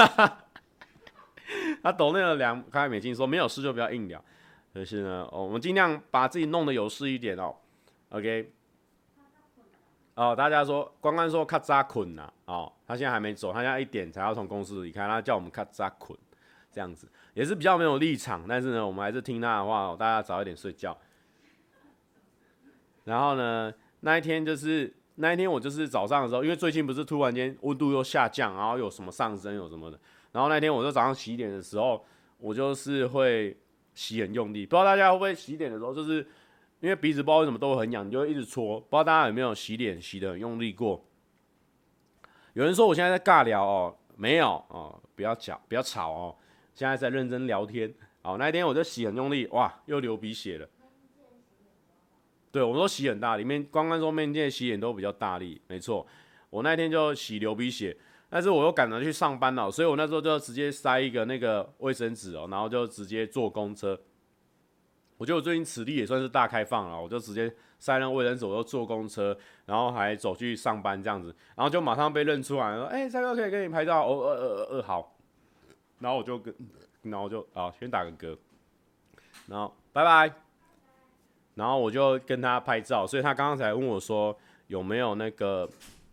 [1.83, 4.19] 他抖那个两块美金说没有事就不要硬聊，
[4.73, 7.55] 可是呢，我们尽量把自己弄得有事一点哦
[8.09, 8.51] ，OK，
[10.15, 16.17] 哦，大家说关关说卡扎捆呐，哦，他现在还没走，他现在一点才要从公司离开，他叫我们卡扎捆，
[16.71, 17.07] 这样子。
[17.35, 20.97] 也是比较没有立场，但是呢，我们还是听他的话，哦，大家早一点睡觉，
[23.03, 24.91] 然后呢，那一天就是。
[25.21, 29.99] 那一天我就是早上的时候，因为最近不是突然间温度又下降，然后有什么上升有什么的，
[30.31, 32.05] 然后那天我就早上洗脸的时候，
[32.37, 33.57] 我就是会
[33.93, 36.25] 洗很用力，不知道大家会不会洗脸的时候，就是
[36.79, 41.05] 因为鼻子不知道为什么都很痒，你就会一直搓，不知道大家有没有洗脸洗的很用力过？
[42.53, 46.35] 有人说我现在在尬聊哦，没有哦，不要讲，不要吵哦，
[46.73, 47.93] 现在在认真聊天。
[48.21, 50.69] 好，那一天我就洗很用力，哇，又流鼻血了。
[52.51, 56.05] 对，我都洗很大，里面刚刚说面镜洗脸都比较大力，没错。
[56.49, 57.95] 我那天就洗流鼻血，
[58.27, 63.99] 但是我又赶着去上班了，所以我那时候就直接塞一个那个卫生纸哦，然后就直接坐公车。
[65.17, 74.01] 我觉得我最近体力也算是大开放了，我就直接塞那卫生纸，我就坐公车，然后还走去上班这样子，然后就马上被认出来，说：“哎、欸，蔡哥可以跟你拍照。
[74.01, 75.15] 哦”哦，呃呃呃，好。
[75.99, 76.55] 然后我就跟，
[77.03, 78.37] 然后就啊，先打个嗝，
[79.47, 80.48] 然后拜拜。
[81.59, 84.33] 然后我就跟他拍照，所以他刚刚才问我说
[84.67, 85.69] 有没有那个，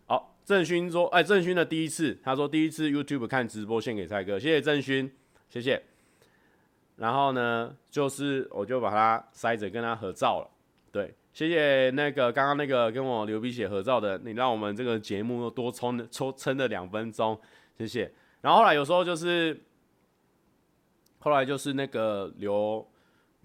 [0.08, 5.08] 哦，郑勋说，哎，郑勋的第一次，他说第一次 YouTube 看直播献给蔡哥，谢谢郑勋，
[5.48, 5.80] 谢谢。
[6.96, 10.50] 然后呢，就是我就把他塞着跟他合照了，
[10.90, 17.40] 对，谢谢那个刚刚那个跟我流鼻血合照的，你让我们这个节目又多充的抽撑了两分钟，
[17.78, 18.12] 谢谢。
[18.40, 19.62] 然后后来有时候就是，
[21.20, 22.84] 后来就是那个刘。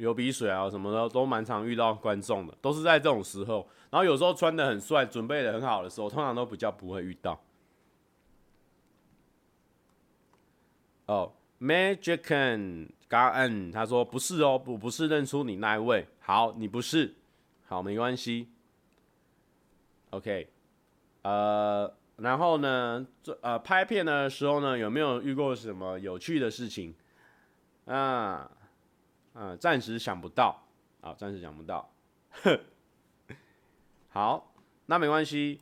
[0.01, 3.67] 流鼻水啊什么的都蛮常遇到观众的，都是在这种时候。
[3.91, 7.39] 然后有时候穿得很帅，准备得很好的时候，通常都比较不会遇到。
[11.05, 16.07] 哦，Magician 嘎恩他说不是哦，不不是认出你那一位。
[16.19, 17.13] 好，你不是，
[17.67, 18.49] 好，没关系。
[20.09, 20.49] OK，
[21.21, 26.95] 呃，然后呢，这呃拍片的时候呢，有没有遇过什么有趣的事情？
[27.85, 28.49] 啊？
[28.49, 28.60] 嗯，
[29.33, 30.61] 嗯暂时想不到，
[30.99, 31.89] 啊，暂时想不到，
[34.09, 34.53] 好，
[34.87, 35.61] 那没关系。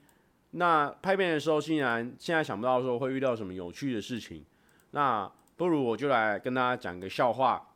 [0.52, 4.44] 那拍片的时候，既然现在想不到说会遇到什么有趣的事情，
[4.92, 7.68] 那不如我就来跟大家讲个笑话。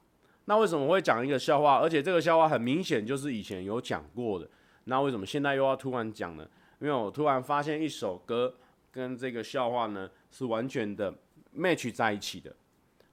[0.46, 1.78] 那为什么会讲一个笑话？
[1.78, 4.50] 而且这个笑话很明显就是以前有讲过的。
[4.86, 6.50] 那为什么现在又要突然讲呢？
[6.80, 8.56] 因为我突然发现一首歌
[8.92, 11.14] 跟这个笑话呢是完全的
[11.56, 12.56] match 在一起的，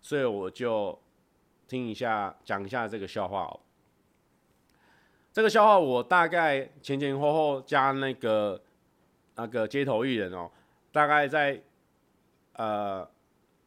[0.01, 0.99] 所以我就。
[1.71, 3.61] 听一下，讲一下这个笑话哦。
[5.33, 8.61] 这个笑话我大概前前后后加那个
[9.37, 10.51] 那个街头艺人哦，
[10.91, 11.63] 大概在
[12.55, 13.09] 呃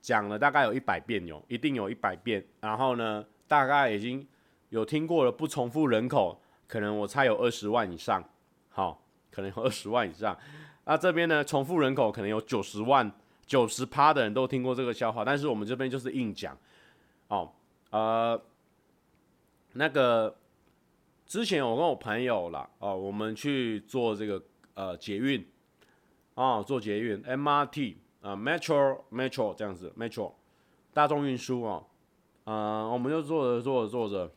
[0.02, 2.46] 讲了大概有一百遍有，一定有一百遍。
[2.60, 4.28] 然后呢，大概已经
[4.68, 6.38] 有听过了不重复人口，
[6.68, 8.22] 可能我猜有二十万以上，
[8.70, 9.02] 好，
[9.32, 10.38] 可能有二十万以上。
[10.84, 13.10] 那这边呢，重复人口可能有九十万，
[13.46, 16.58] 九十趴的人都听过这个笑话，但是我们这边就是硬讲，
[17.30, 17.50] 哦，
[17.94, 18.42] 呃，
[19.74, 20.36] 那个
[21.28, 24.42] 之前我跟我朋友啦，哦，我们去做这个
[24.74, 25.48] 呃捷运，
[26.34, 30.34] 哦，做捷运 MRT 啊、Metro Metro 这样子 Metro
[30.92, 31.86] 大众运输哦，
[32.46, 34.32] 呃，我们就坐着坐着坐着，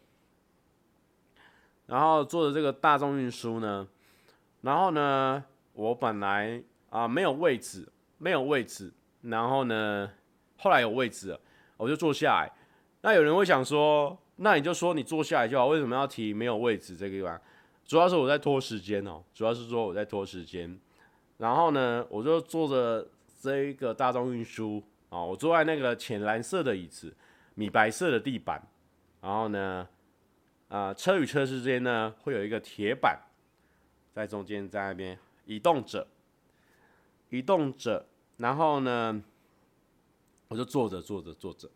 [1.86, 3.88] 然后坐着这个大众运输呢，
[4.60, 5.44] 然后呢。
[5.78, 7.86] 我本来啊、没有位置，
[8.16, 8.90] 没有位置，
[9.20, 10.10] 然后呢，
[10.56, 11.40] 后来有位置了，
[11.76, 12.50] 我就坐下来。
[13.06, 17.40] 那有人会想说，那你就说你坐下来就好，为什么要提没有位置这个地方？
[17.84, 20.76] 主要是我在拖时间哦，主要是说我在拖时间。
[21.38, 23.08] 然后呢，我就坐着
[23.40, 27.14] 这一个大众运输啊，我坐在那个浅蓝色的椅子，
[27.54, 28.60] 米白色的地板。
[29.20, 29.88] 然后呢，
[30.66, 33.16] 啊、车与车之间呢会有一个铁板
[34.12, 35.16] 在中间，在那边。
[35.44, 36.04] 移动着，
[37.28, 38.04] 移动着，
[38.38, 39.22] 然后呢，
[40.48, 41.70] 我就坐着坐着坐着，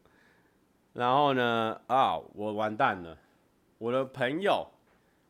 [0.93, 3.17] 然后呢，啊，我完蛋了，
[3.79, 4.67] 我的朋友，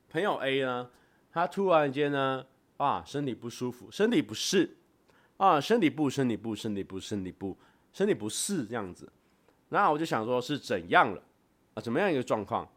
[0.09, 0.91] 朋友 A 呢，
[1.33, 2.45] 他突然间呢，
[2.77, 4.77] 啊，身体不舒服，身体不适，
[5.37, 7.57] 啊，身体不，身体不，身体不，身体不，
[7.93, 9.11] 身体不适这样子，
[9.69, 11.23] 那我就想说是怎样了，
[11.75, 12.69] 啊，怎么样一个状况？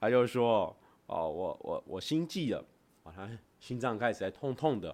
[0.00, 0.76] 他就说，
[1.06, 2.64] 哦，我我我心悸了，
[3.04, 3.28] 啊，他。
[3.62, 4.92] 心脏开始在痛痛的，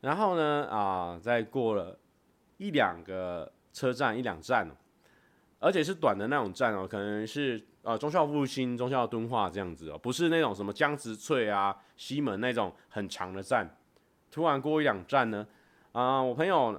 [0.00, 1.98] 然后呢，啊，再过了
[2.56, 4.64] 一两个车站，一两站，
[5.60, 13.76] 而且是短的那种站哦，可能是呃忠孝复兴、忠孝敦化这样子哦，不是那种什么江直翠啊、西门那种很长的站。
[14.32, 15.46] 突然过一两站呢，
[15.92, 16.76] 啊，我朋友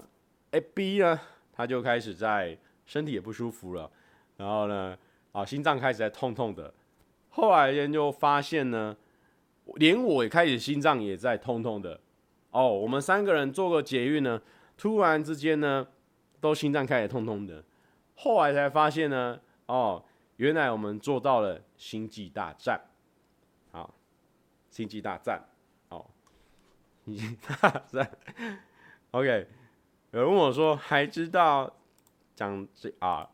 [0.52, 1.18] A B 呢，
[1.54, 3.90] 他就开始在身体也不舒服了，
[4.36, 4.98] 然后呢，
[5.32, 6.74] 啊，心脏开始在痛痛的，
[7.30, 8.98] 后来人就发现呢。
[9.76, 11.98] 连我也开始心脏也在痛痛的，
[12.50, 14.42] 哦，我们三个人做个捷运呢，
[14.76, 15.88] 突然之间呢，
[16.42, 17.64] 都心脏开始痛痛的，
[18.24, 20.04] 后来才发现呢，哦，
[20.36, 22.80] 原来我们做到了星际大战，
[23.72, 23.96] 好，
[24.70, 25.44] 星际大战，
[25.90, 26.06] 哦，
[27.04, 28.12] 星际大战，
[29.10, 29.48] OK，
[30.12, 31.74] 有人问我说还知道
[32.36, 33.28] 讲这啊，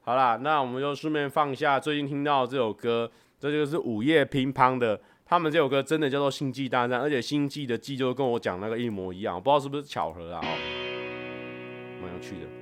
[0.00, 5.00] 好啦，那我们就顺便放下最近听到这首歌，这就是午夜乒乓的。
[5.24, 10.40] 他们这首歌真的叫做《星际大战》，而且《星际》的“际”就跟我讲那个一模一样，我不知道是不是巧合啊？
[10.42, 12.61] 哦，蛮有趣的。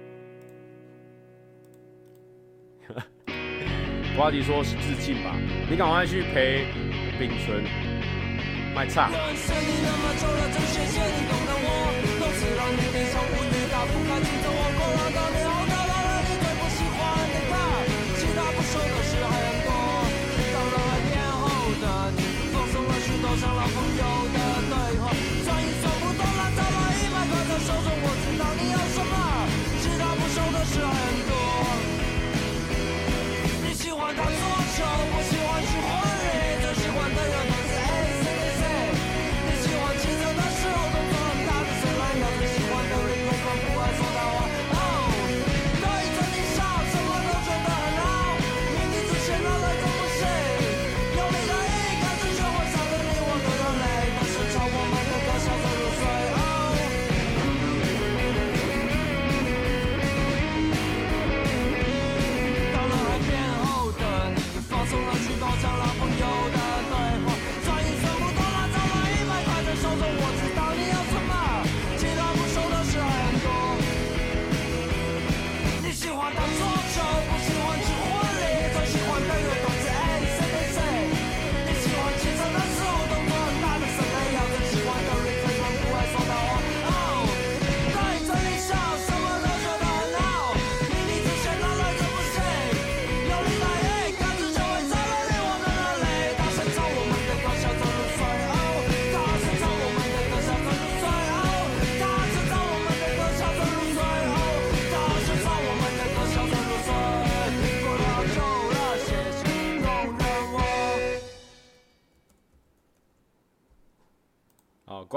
[4.21, 5.35] 瓜迪说是致敬吧，
[5.67, 6.67] 你赶快去陪
[7.19, 7.65] 秉存
[8.75, 9.11] 卖唱。
[34.11, 34.60] I've got so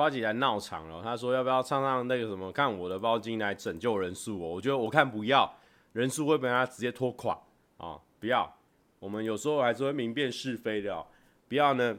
[0.04, 2.52] 呱吉来闹场了，他说要不要唱唱那个什么？
[2.52, 4.50] 看我的包巾来拯救人数哦。
[4.50, 5.50] 我觉得我看不要，
[5.94, 7.40] 人数会被他直接拖垮
[7.78, 7.98] 啊！
[8.20, 8.54] 不要，
[9.00, 11.06] 我们有时候还是会明辨是非的哦。
[11.48, 11.98] 不要呢，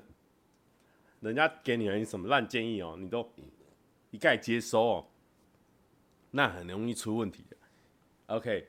[1.21, 3.27] 人家给你人什么烂建议哦，你都
[4.11, 5.07] 一概接收哦，
[6.33, 7.57] 那很容易出问题的。
[8.27, 8.69] OK，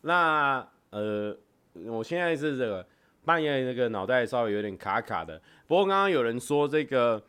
[0.00, 1.36] 那呃，
[1.84, 2.84] 我现在是这个
[3.24, 5.40] 半夜那个脑袋稍微有点卡卡的。
[5.68, 7.22] 不过刚刚有人说这个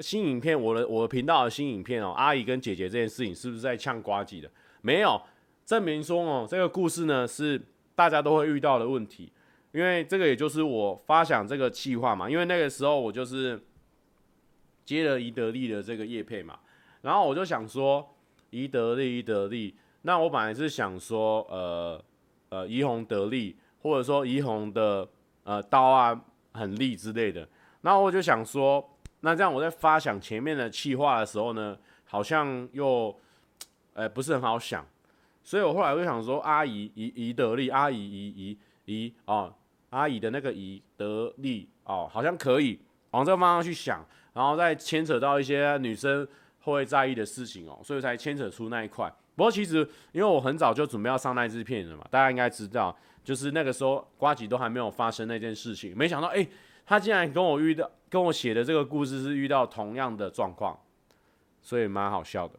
[0.00, 4.50] 新影片，我的我的频道的新影片哦，阿姨跟姐姐这件事情是不是在呛呱吉的？
[4.80, 5.20] 没有，
[5.64, 7.60] 证明说哦，这个故事呢是
[7.94, 9.32] 大家都会遇到的问题，
[9.72, 13.60] 因为这个也就是我发想这个计划嘛，因为那个时候我就是
[14.84, 16.58] 接了宜得利的这个业配嘛，
[17.02, 18.14] 然后我就想说
[18.50, 22.02] 宜得利宜得利，那我本来是想说呃
[22.50, 25.06] 呃宜红得利，或者说宜红的
[25.44, 26.18] 呃刀啊
[26.52, 27.46] 很利之类的，
[27.82, 28.82] 然后我就想说，
[29.20, 33.14] 那这样我在发想前面的气话的时候呢，好像又。
[33.94, 34.86] 哎、 不是很好想，
[35.42, 39.52] 所以我后来就想说，阿姨姨姨得利，阿姨姨姨姨哦，
[39.90, 42.78] 阿姨的那个姨得利哦，好像可以
[43.10, 46.24] 往这个方向去想，然后再牵扯到一些女生
[46.60, 49.12] 会在意的事情哦，所以才牵扯出那一块。
[49.34, 49.78] 不过其实
[50.12, 56.46] 因为我很早就准备要上那支片了嘛，大家应该知道，就是那个时候瓜吉都还没有发生那件事情，没想到哎、
[56.88, 60.80] 他竟然跟我遇到，跟我写的这个故事是遇到同样的状况，
[61.60, 62.58] 所以蛮好笑的。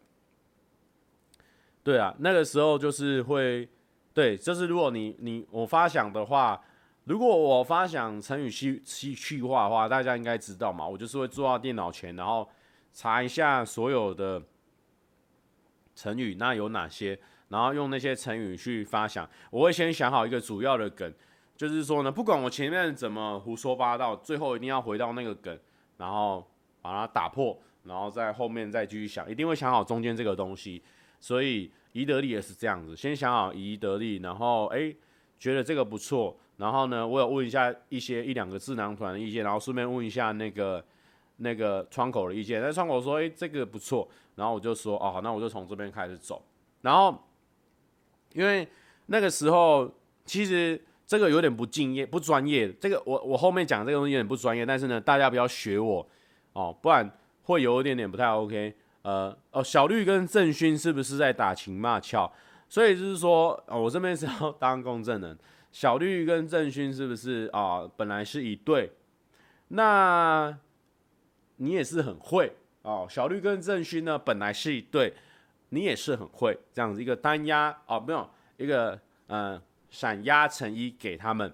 [1.82, 3.68] 对啊，那个时候就是会，
[4.14, 6.62] 对，就是如果你你我发想的话，
[7.06, 12.48] 如果我发想成语去去去化的话，大家应该知道嘛，我就是会坐到电脑前，然后
[12.94, 14.40] 查一下所有的
[15.96, 19.28] 成语，那有哪些，然后用那些成语去发想。
[19.50, 21.12] 我会先想好一个主要的梗，
[21.60, 25.60] 就是说呢，不管我前面怎么胡说八道，最后一定要回到那个梗，
[25.98, 26.50] 然后
[26.82, 30.82] 把它打破，然后在后面再继续想，一定会想好中间这个东西，
[31.20, 31.70] 所以。
[31.94, 34.98] 宜得利也是这样子，先想好宜得利，然后哎、欸、
[35.40, 40.86] 觉得这个不错，然后呢，我有问一下一些一两个智囊团的意见，然后顺便问一下那个
[41.38, 42.62] 那个窗口的意见。
[42.62, 46.46] 那窗口说哎、欸、这个不错，然后我就说哦好，那我就从这边开始走。
[46.82, 47.24] 然后
[48.34, 48.68] 因为
[49.08, 49.92] 那个时候
[50.26, 50.80] 其实
[51.10, 56.08] 这个有点不敬业、不专业，这个我我后面讲这个东西有点不专业，但是呢大家不要学我
[56.54, 57.10] 哦，不然
[57.46, 58.76] 会有一点点不太 OK。
[59.02, 62.32] 呃哦，小绿跟郑勋是不是在打情骂俏？
[62.68, 65.36] 所以就是说，哦，我这边是要当公证人。
[65.72, 68.92] 小绿跟郑勋是不是啊、本来是一对，
[69.70, 70.56] 那
[71.56, 73.08] 你也是很会哦。
[73.10, 75.12] 小绿跟郑勋呢，本来是一对，
[75.70, 81.54] 你也是很会这样子一个单押哦，没有一个呃闪压成一给他们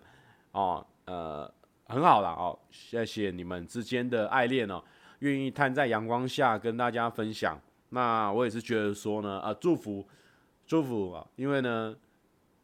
[0.52, 1.52] 哦，呃
[1.88, 4.84] 很好了哦，谢谢你们之间的爱恋哦。
[5.20, 7.60] 愿意摊在阳光下跟大家分享，
[7.90, 10.06] 那我也是觉得说呢，啊，祝福，
[10.68, 11.96] 祝福啊，因为呢，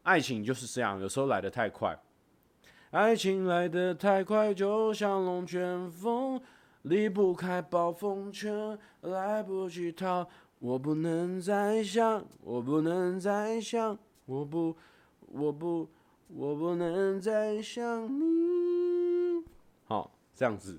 [0.02, 1.98] 爱情就是这样，有时候来得太快，
[2.90, 6.40] 爱情来得太快，就像龙卷风，
[6.82, 14.76] 离不开暴风圈，来不及逃，我不能再想，我不能再想，我不，
[15.34, 15.88] 我不，
[16.28, 19.42] 我不能再想你。
[19.86, 20.78] 好，这样子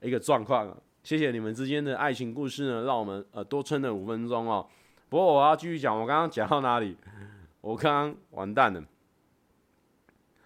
[0.00, 0.74] 一个状况。
[1.02, 4.66] 谢谢你们之间的爱情故事呢，让我们呃多撑了五分钟哦。
[5.10, 6.96] 不过我要继续讲，我刚刚讲到哪里？
[7.60, 8.82] 我刚刚完蛋了。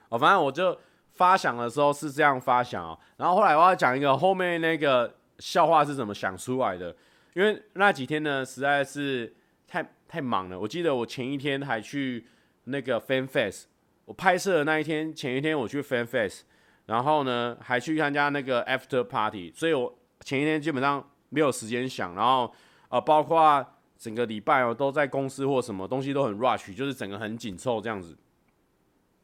[0.09, 0.77] 哦，反正我就
[1.13, 2.99] 发想的时候是这样发想哦。
[3.19, 6.95] 然后后来我要讲一个后面那个笑话是怎么想出来的，
[7.35, 9.33] 因为那几天呢实在是
[9.69, 10.59] 太太忙了。
[10.59, 12.27] 我记得我前一天还去
[12.65, 13.65] 那个 Fan Fest，
[14.05, 16.43] 我拍摄的那一天前一天我去 Fan Fest，
[16.87, 19.99] 然后呢还去参加那个 After Party，所以我。
[20.25, 22.51] 前一天基本上没有时间想，然后
[22.89, 23.63] 呃，包括
[23.99, 28.17] 整个礼拜哦，都在公司或什么东西都很 rush，就是整个很紧凑这样子。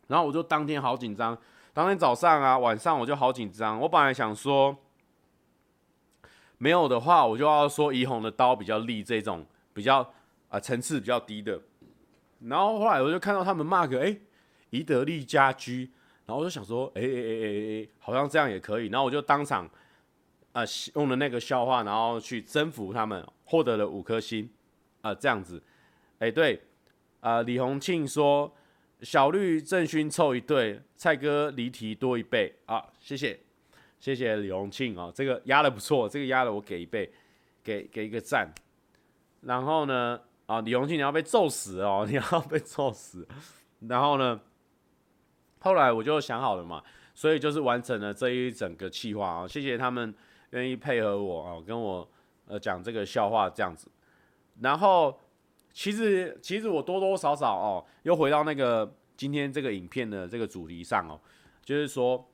[0.08, 1.38] 然后我就当天好紧张，
[1.72, 3.80] 当天早上啊、晚上我就好紧张。
[3.80, 4.76] 我本来想说
[6.58, 10.06] 没有的话，我就要说怡红的刀比较利，这种比较
[10.50, 11.58] 啊层次比较低的。
[12.40, 14.16] 然后后来我就看到他们 mark 哎，
[14.70, 15.90] 宜得利家居，
[16.26, 18.86] 然后我就想说，哎哎哎哎哎，好像这样也可以。
[18.86, 19.68] 然后我就当场。
[20.52, 20.64] 呃，
[20.96, 24.50] 用了那个笑话，然后去征服他们，获得了五颗星，
[25.00, 25.62] 啊、这样子，
[26.18, 26.60] 哎、对，
[27.20, 28.52] 啊、呃，李洪庆说
[29.00, 32.52] 小绿郑勋凑一对，蔡哥离题多一倍。
[32.66, 33.38] 啊，谢谢，
[34.00, 37.08] 谢谢李洪庆啊，这个压的不错，这个压的我给一倍，
[37.62, 38.52] 给给一个赞，
[39.42, 40.20] 然后呢，
[40.50, 43.26] 啊，李红庆你要被揍死哦， 你要被揍死，
[43.86, 44.40] 然后呢，
[45.60, 46.82] 后来我就想好了嘛，
[47.14, 50.12] 所以就是完成了这一整个计划啊，谢谢他们。
[50.50, 52.10] 愿意配合我哦，跟我
[52.48, 53.88] 呃讲这个笑话这样子，
[54.60, 55.16] 然后
[55.72, 61.20] 其实其实我多多少少哦，又回到那个今天这个影片的这个主题上哦，
[61.62, 62.28] 就是说，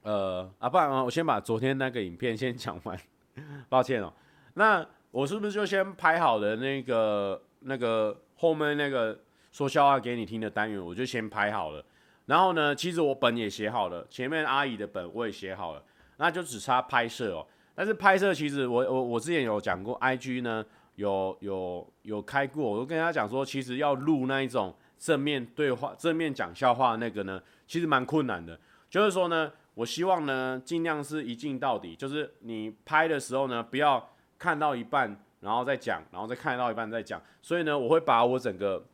[0.00, 2.98] 呃啊，不然啊我先把昨天那个影片先讲完，
[3.68, 4.10] 抱歉哦，
[4.54, 9.18] 那我是不是就先拍好了那个那个后面那个
[9.50, 11.84] 说笑话给你听的单元，我就先拍好了。
[12.26, 15.82] 然后呢，其实我本也写好了，前面阿姨的本我也写好了，
[16.18, 17.46] 那就只差拍摄哦。
[17.74, 20.64] 但是拍摄其实我我我之前有讲过，IG 呢
[20.96, 28.58] 有有有开过，我都跟他讲说，其实要录那一种正面对话、正面讲笑话那个呢，其实蛮困难的。
[28.90, 37.20] 就是说呢，我希望呢尽量是一镜到底，就是你拍的时候呢，不要看到一半然后再讲，然后再看到一半再讲。
[37.42, 38.84] 所以呢，我会把我整个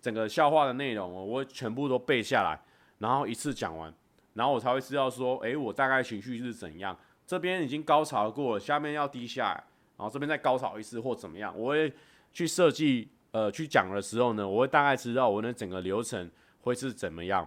[0.00, 2.60] 整个笑话的内容，我会全部都背下来。
[2.98, 3.92] 然后一次讲完，
[4.34, 6.96] 然后我才会知道说，诶，我大概情绪是怎样。
[7.26, 9.64] 这边已经高潮过了，下面要低下来，
[9.98, 11.52] 然后这边再高潮一次或怎么样。
[11.58, 11.92] 我会
[12.32, 16.30] 去设计，呃，去讲的时候呢，我会大概知道我的整个流程
[16.62, 17.46] 会是怎么样。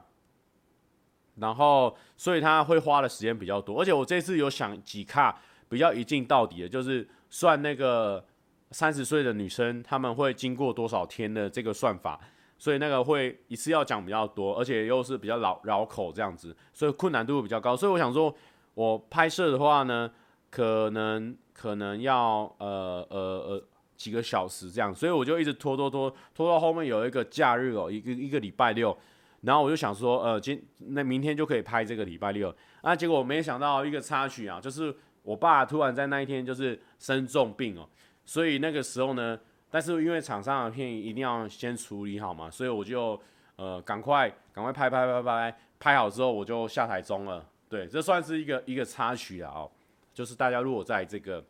[1.35, 3.79] 然后，所以他会花的时间比较多。
[3.81, 5.39] 而且我这次有想几卡
[5.69, 8.25] 比较一镜到底的，就是算那个
[8.71, 12.19] 三十岁的女生他们会经过多少天的这个算法。
[12.61, 17.73] 所以那个会一次要讲比较多，而且又是比较绕绕口这样子，所以困难度比较高。
[17.73, 18.35] 所以我想说，
[18.73, 20.11] 我拍摄的话呢，
[20.49, 23.63] 可能可能要呃呃呃
[23.95, 28.97] 几个小时这样，所以我就一直拖拖拖拖到后面有一个假日哦，一个一个礼拜六，
[29.43, 32.53] 然后我就想说，呃，今那明天就可以拍这个礼拜六，
[32.83, 37.87] 那结果我没想到一个插曲啊，就是我爸突然在那一天就是生重病哦，
[38.25, 39.39] 所以那个时候呢。
[39.71, 43.21] 但是因为厂商的片一定要先处理好嘛，所以我就
[43.55, 47.47] 呃赶快赶快拍拍拍拍拍好之后我就下台中了。
[47.69, 49.71] 对，这算是一个一个插曲啊，哦，
[50.11, 51.45] 就是大家如果在这个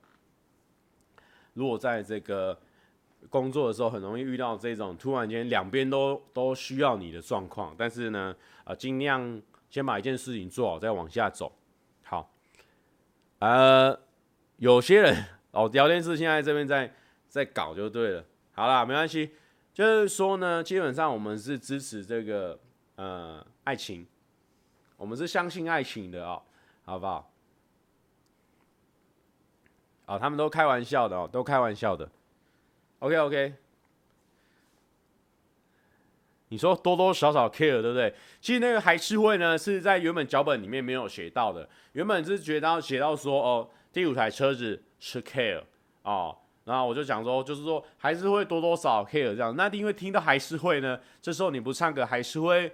[1.53, 2.59] 如果在这个
[3.30, 11.49] 工作的时候，很容易遇到这种突然间两边都都需要你的状况，但是呢，呃，尽量先把一件事情做好，再往下走。
[13.40, 14.00] 好，呃，
[14.58, 16.94] 有些人哦，聊天室现在这边在。
[17.30, 19.36] 在搞就对了，好啦，没关系。
[19.72, 22.60] 就是说呢，基本上我们是支持这个
[22.96, 24.04] 呃爱情，
[24.98, 26.42] 我们是相信爱情的哦，
[26.86, 27.32] 好不好？
[30.08, 32.10] 啊、哦，他们都开玩笑的哦，都开玩笑的。
[32.98, 33.54] OK OK，
[36.50, 38.14] 你说多多少少 care 对不对？
[38.41, 41.68] 其实那个还是会呢，是在原本脚本里面没有写到的。
[41.93, 45.64] 原本是觉得写到说哦，第五台车子是 care
[46.04, 46.36] 哦。
[46.66, 49.56] 然后我就讲说，就是说还是会多多少 care 这样。
[49.56, 52.72] 那因为听到还是会呢，这时候你不唱歌还是会，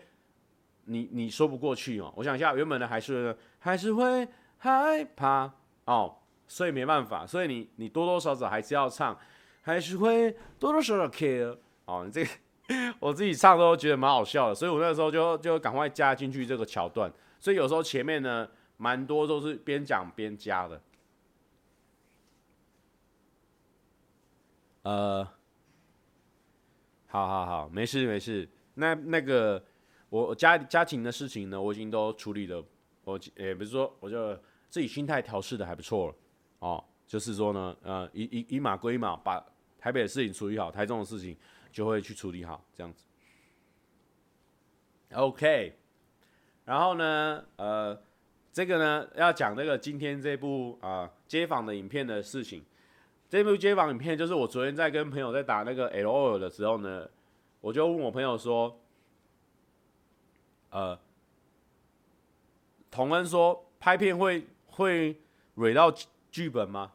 [0.86, 2.12] 你你说不过去哦。
[2.18, 5.50] 我想一下，原本的还是还是会害怕
[5.86, 6.14] 哦，
[6.48, 9.18] 所以没办法，所以你你多多少少还是要唱，
[9.62, 11.56] 还是会多多少少 care
[11.86, 12.04] 哦。
[12.06, 12.30] 你这个
[13.00, 17.12] 我自己唱都觉得蛮好笑的，所以我那时候就就赶快加进去这个桥段。
[17.40, 18.48] 所以有时候前面呢，
[18.78, 20.82] 蛮多都是边讲边加的。
[24.84, 25.24] 呃，
[27.08, 28.48] 好好好，没事没事。
[28.76, 29.64] 那那个
[30.10, 32.64] 我家家庭的事情呢，我已经都处理了。
[33.04, 34.36] 我也不是说，我就
[34.70, 36.16] 自己心态调试的还不错了。
[36.60, 39.44] 哦，就是说呢，呃，一一一码归一码，把
[39.78, 41.38] 台北的事情处理好，台中的事情
[41.76, 43.04] 就会去处理好，这样子。
[45.12, 45.78] OK，
[46.64, 48.02] 然后呢，呃，
[48.54, 52.64] 这个呢要讲那个今天这部啊、街访的影片的事情。
[53.28, 57.10] 这部街访影片就是我昨天在跟朋友在打那个 LOL 的时候呢，
[57.60, 58.80] 我就问我朋友说，
[60.70, 60.98] 呃，
[62.90, 65.20] 同恩说拍片会会
[65.56, 65.94] 蕊到
[66.32, 66.94] 剧本吗？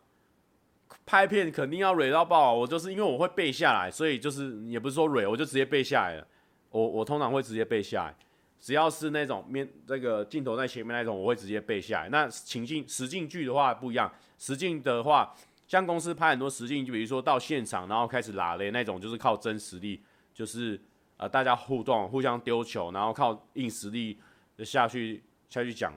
[1.11, 6.25] 拍片肯定要蕊到爆，我就是因为我会背下来，所以就是也不是说蕊，我就直接背下来了。
[6.71, 8.15] 我我通常会直接背下来，
[8.61, 12.09] 只要是那种面这个镜头在前面那种，我会直接背下来。
[12.11, 14.09] 那情境实境剧的话不一样，
[14.39, 15.35] 实境的话。
[15.67, 20.01] 像公司拍很多实境，就比如说到现场，然后开始拉嘞那种，就是靠真实力，
[20.33, 20.81] 就是
[21.17, 24.17] 呃大家互动，互相丢球，然后靠硬实力
[24.65, 25.93] 下去下去讲。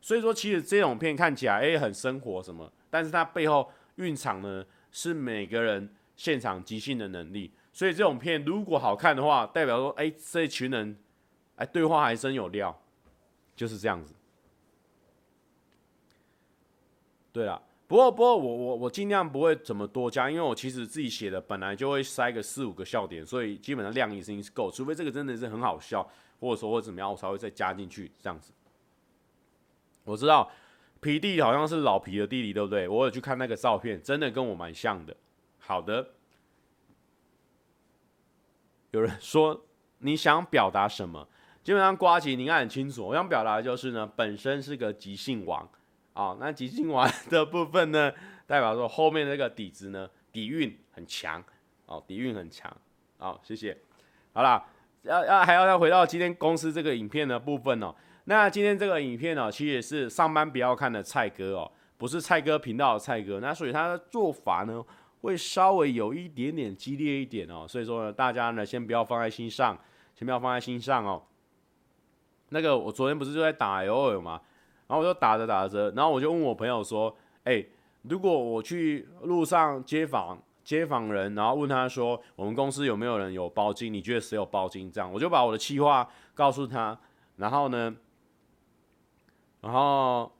[0.00, 7.52] 所以说，其实这种片看起来哎很生活什么，但是它背后蕴藏呢是每个人现场即兴的能力。
[7.72, 10.96] 所以这种片如果好看的话，代表说哎这一群人
[11.56, 12.80] 哎对话还真有料，
[13.56, 14.14] 就是这样子。
[17.32, 17.62] 对了。
[17.86, 26.02] 不过，不过我我我尽量不会怎么多加，因为我其实自己写的本来就会塞个四五个笑点，所以基本上量已经是够，除非这个真的是很好笑，
[26.40, 28.52] 或者说或怎么样，我才会再加进去这样子。
[30.02, 30.50] 我知道
[31.04, 32.88] 皮弟好像是老皮的弟弟，对不对？
[32.88, 35.14] 我有去看那个照片，真的跟我蛮像的。
[35.58, 36.12] 好的，
[38.90, 39.66] 有人说
[39.98, 41.28] 你想表达什么？
[41.62, 45.60] 基本上瓜吉你应该很清楚，我想表达的就是呢，本身是个即兴王。
[46.14, 48.10] 啊、哦，那即兴王的部分呢，
[48.46, 51.44] 代表说后面那个底子呢，底蕴很强，
[51.84, 52.74] 哦，底蕴很强，
[53.18, 53.76] 好、哦，谢谢。
[54.32, 54.64] 好啦，
[55.02, 57.94] 要要还要再回到今天公司这个影片的部分哦。
[58.24, 63.40] 那今天这个影片呢，其实也是上班不要看的蔡哥哦，不是蔡哥频道的蔡哥。
[63.40, 64.82] 那所以他的做法呢，
[65.20, 67.66] 会稍微有一点点激烈一点哦。
[67.68, 69.78] 所以说呢，大家呢先不要放在心上，
[70.14, 71.22] 先不要放在心上哦。
[72.50, 74.40] 那个我昨天不是就在打 LOL 吗？
[74.86, 77.14] 然后我就打着打着，然后我就问我朋友说
[77.44, 77.64] ：“哎，
[78.02, 83.92] 如果我去路上街访街访人，然后问他说，我们公司有没有人有包金？
[83.92, 84.92] 你觉得谁有包金？
[84.92, 86.96] 这样我就把我的气话告诉他，
[87.36, 87.94] 然后呢，
[89.64, 90.30] 然后，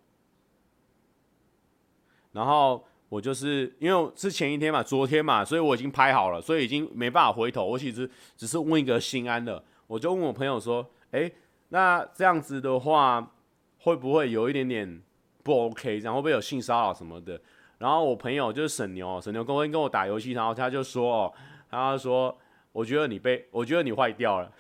[2.33, 7.65] 然后我就是因为是前一天嘛，昨天嘛，所以我已经拍好了，所以已经没办法回头。
[7.65, 11.31] 我其实只是问一个心安的，我就问我朋友说：哎，
[11.71, 13.31] 那这样子的话。”
[13.85, 15.03] 会不会有一点点
[15.43, 15.99] 不 OK？
[15.99, 17.39] 然后会不会有性骚扰什么的？
[17.77, 21.35] 然后我朋友就是沈牛，沈牛跟我跟我打游戏，然后他就说：“哦，
[21.71, 22.35] 他说
[22.73, 24.51] 我觉得你被，我觉得你坏掉了。”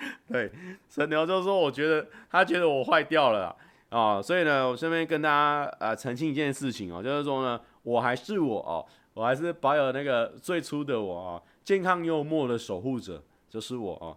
[0.28, 0.50] 对，
[0.88, 3.54] 神牛就说：“我觉得他觉得我坏掉了
[3.90, 14.16] 啊、哦。”所以呢，我顺便跟大家呃澄清一件事情哦，就是说呢，我还是我哦，我还是保有那个最初的我哦，健康幽默的守护者就是我哦。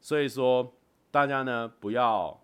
[0.00, 0.72] 所以说
[1.10, 2.40] 大家呢不要。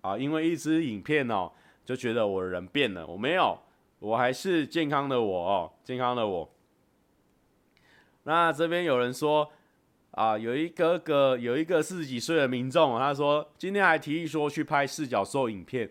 [0.00, 1.50] 啊，因为一支影片哦，
[1.84, 3.58] 就觉得我人变了，我没有，
[3.98, 6.48] 我还是健康的我哦，健康的我。
[8.22, 9.50] 那这边有人说，
[10.18, 15.88] 啊，有一个个有一个四十几岁的民众，他说今天还提议说去拍四角兽影片，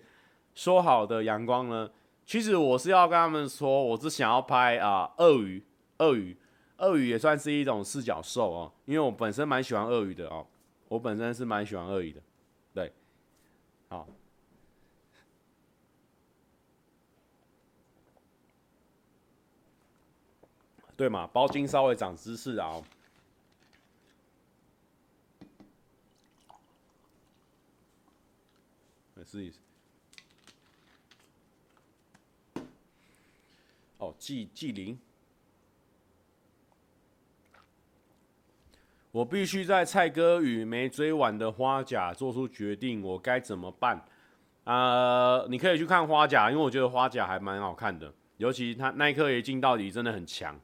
[0.53, 1.89] 说好的阳光呢？
[2.25, 5.63] 其实我是要跟他们说，我是想要拍啊鳄鱼，
[5.99, 6.35] 鳄鱼，
[6.79, 10.45] 鳄鱼也算是一种四角兽哦，因为我本身蛮喜欢鳄鱼的哦，
[10.89, 12.19] 我本身是蛮喜欢鳄鱼的。
[12.73, 12.91] 对
[13.87, 14.05] 好，
[20.97, 21.25] 对嘛？
[21.27, 22.83] 包金稍微长知识啊。
[29.27, 29.57] 试一试。
[33.97, 34.97] 哦，季季林。
[39.11, 44.05] 我必须在蔡哥与没追完的花甲做出决定，我该怎么办？
[44.63, 50.59] 呃，你可以去看花甲，因为我觉得花甲还蛮好看的，尤其他那一刻一镜到底真的很强。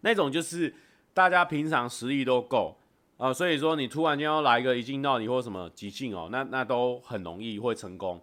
[0.00, 0.74] 那种就是
[1.12, 2.78] 大家平常实力都够
[3.16, 8.20] 啊、所以说你突然间要来一个一镜到底或什么即兴哦，那那都很容易会成功。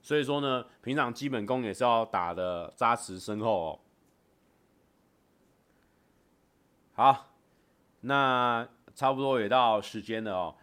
[0.00, 3.80] 所以说呢，平常基本功也是要打的扎实深厚哦。
[6.94, 7.28] 好。
[8.04, 10.56] 那差不多也到时间了哦。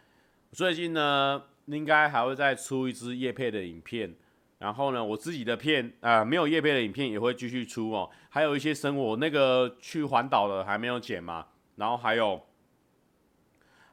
[0.51, 4.14] 最近呢，应该还会再出一支叶配的影片。
[4.57, 8.10] 然后呢，我自己的片啊、没有叶配的影片也会继续出哦。
[8.28, 11.47] 还有一些生活，那个去环岛的还没有剪嘛。
[11.78, 12.45] 然后还有，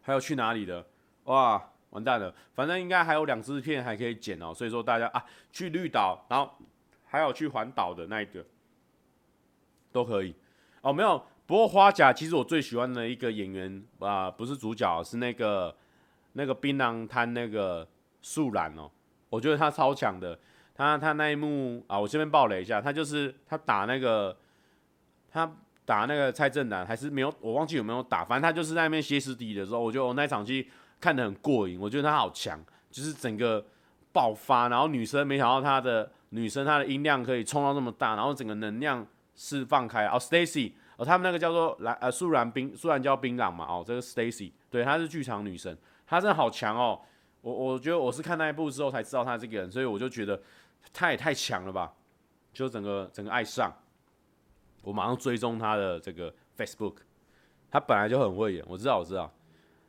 [0.06, 0.86] 还有去哪里的？
[1.24, 2.32] 哇，完蛋了！
[2.54, 4.54] 反正应该还有两支片还可以剪哦。
[4.54, 6.48] 所以说大家啊，去绿岛，然后
[7.04, 8.44] 还有去环岛的那一个，
[9.90, 10.32] 都可以
[10.82, 10.92] 哦。
[10.92, 11.20] 没有。
[11.44, 15.76] 不过花甲其实我最喜欢的一个演员啊、不是主角，是那个
[16.34, 17.88] 那个槟榔摊那个
[18.22, 18.88] 树懒哦，
[19.28, 20.38] 我觉得他超强的。
[20.72, 24.36] 他他那一幕啊，我这边爆雷一下，他就是他打那个
[25.30, 25.50] 他
[25.86, 30.68] 打那个蔡正南，还是没有，我忘记有没有打，反正他就是在那边歇斯底里的时候，我觉得我那场戏
[31.00, 33.64] 看得很过瘾，我觉得他好强，就是整个
[34.12, 40.72] 爆发，然后女生没想到她的女生她的音量可以冲到那么大，然后整个能量释放开哦，Stacy。
[40.98, 45.76] 哦，他们那个叫做蓝呃素然冰素然叫槟榔嘛，哦，这个 Stacy，对，她是剧场女神，
[46.06, 46.98] 她真的好强哦。
[47.42, 50.40] 我我觉得我是看那一部之后才知道她这个人，所以我就觉得
[50.94, 51.92] 她也太强了吧，
[52.54, 53.70] 就整个整个爱上。
[54.86, 56.98] 我马上追踪他的这个 Facebook，
[57.68, 59.28] 他本来就很会演，我知道我知道。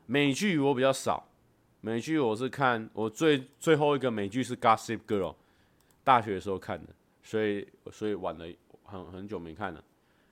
[0.08, 1.28] 美剧我比较少，
[1.82, 5.36] 美剧我是看我最最后一个美剧是 Gossip Girl，
[6.04, 6.92] 大学的时候看的，
[7.22, 8.48] 所以所以晚了
[8.86, 9.84] 很很久没看了。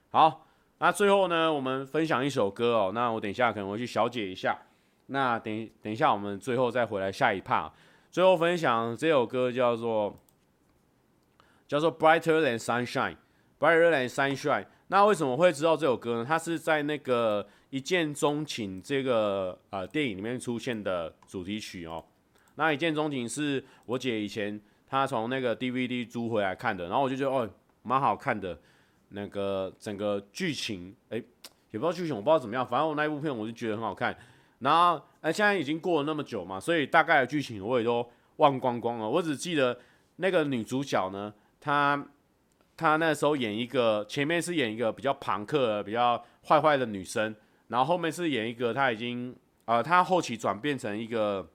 [0.10, 0.42] 好。
[0.78, 2.92] 那最后呢，我们分享一首歌哦。
[2.94, 4.60] 那我等一下可能会去小解一下。
[5.06, 7.72] 那等等一下，我们最后再回来下一趴。
[8.12, 10.20] 最后分享这首歌叫做
[11.66, 13.16] 叫做 Brighter Than Sunshine
[13.60, 14.66] Firelight Sunshine。
[14.88, 16.26] 那为什么会知道这首歌呢？
[16.28, 22.04] 它是在那个一见钟情这个呃电影里面出现的主题曲哦。
[22.56, 27.50] 那一见钟情是我姐以前她从那个 DVD 租回来看的，然后我就觉得哦
[27.84, 28.58] 蛮好看的。
[29.10, 31.18] 那个整个剧情，哎，
[31.72, 32.68] 也不知道剧情，我不知道怎么样。
[32.68, 34.18] 反正我那一部片我就觉得很好看。
[34.60, 38.06] 然后，哎，现在已经过了那么久嘛，所以大概的剧情我也都
[38.38, 39.08] 忘光光了。
[39.08, 39.78] 我只记得
[40.18, 42.04] 那个女主角呢，她
[42.78, 47.36] 他那时候演一个，前面是演一个比较庞克、比较坏坏的女生，
[47.68, 51.48] 然后后面是演一个他已经呃，他后期转变成一个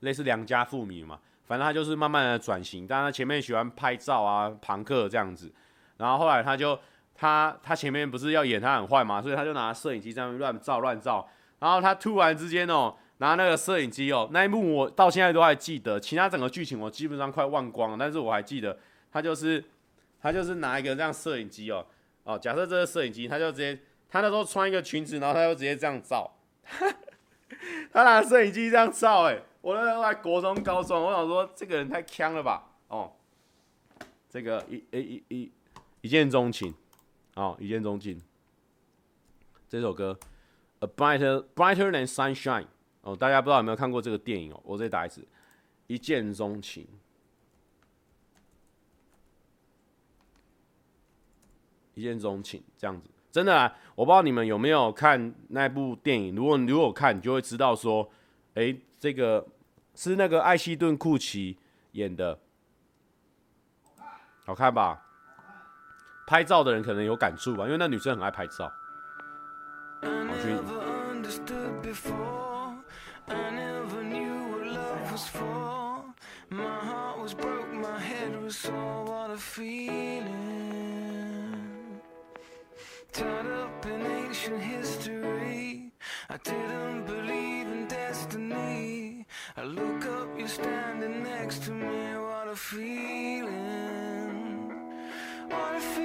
[0.00, 2.86] 类似良家妇女嘛，反正他就是慢慢的转型。
[2.86, 5.52] 但他前面喜欢拍照啊，朋克这样子，
[5.96, 6.78] 然后后来他就
[7.14, 11.28] 他他前面不是要演他很坏嘛，所以他就拿摄影机在那边乱照乱照，
[11.58, 12.94] 然后他突然之间哦。
[13.18, 18.76] 拿那个摄影机哦，那一幕我到现在都还记得，其他整个剧情我基本上快忘光了，但是我还记得
[19.12, 19.64] 他就是
[20.24, 21.86] 他就是拿一个这样摄影机哦
[22.22, 26.34] 哦，假设这个摄影机，他就直接他那时候穿一个裙子，然后他就直接这样照，
[27.92, 33.12] 他拿摄影机这样照，哎，我那时候在国中高中，我想说这个人太强了吧，哦，
[34.30, 35.52] 这个一一一一
[36.00, 36.74] 一见钟情，
[37.34, 38.18] 哦，一见钟情，
[39.68, 40.18] 这首歌
[40.78, 42.68] A brighter brighter than sunshine。
[43.02, 44.58] 哦，大家不知道有没有看过这个电影哦？
[44.64, 45.22] 我再打一次，
[45.86, 46.88] 一见钟情，
[51.94, 53.72] 一见钟情这样子，真的啊！
[53.94, 56.34] 我不知道你们有没有看那部电影。
[56.34, 58.10] 如果你如果看，你就会知道说，
[58.54, 59.46] 哎、欸，这个
[59.94, 61.58] 是那个艾希顿·库奇
[61.92, 62.38] 演的，
[64.44, 65.00] 好看吧？
[66.26, 68.72] 拍照的人可能有感触吧，因为那女生很爱拍照。
[84.54, 85.92] in history.
[86.28, 89.26] I didn't believe in destiny.
[89.56, 92.16] I look up, you're standing next to me.
[92.16, 93.52] What a feeling!
[95.48, 96.03] What a feeling!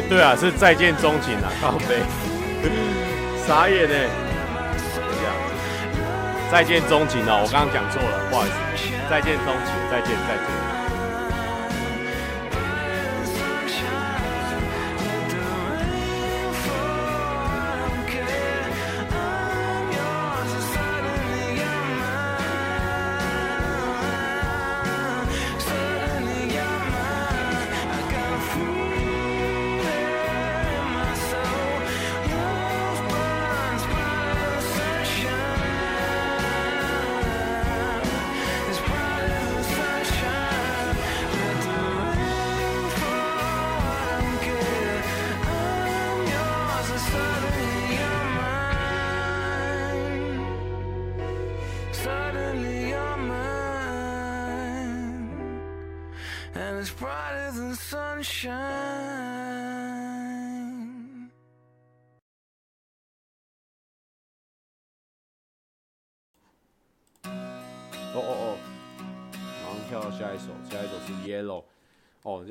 [0.00, 2.00] 哎，对啊，是再见钟情啊， 靠北，
[3.46, 3.94] 傻眼呢。
[4.94, 5.34] 这样，
[6.50, 10.69] 再见钟情哦，我刚刚讲错了，不好意思，再见钟情，再见，再见。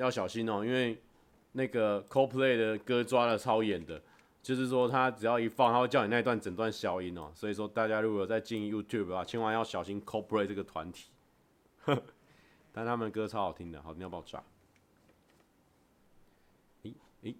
[0.10, 1.00] 要小心哦，因为
[1.52, 4.02] 那个 CoPlay 的歌抓的超严的，
[4.42, 7.32] 就是说他只要一放，他会叫你那一段整段消音哦。
[7.36, 11.12] 所以说大家如果在进 YouTube 的话，千万要小心 CoPlay 这个团体。
[12.74, 14.44] 但他们的歌超好听的，好听要爆炸。
[16.84, 17.36] 诶诶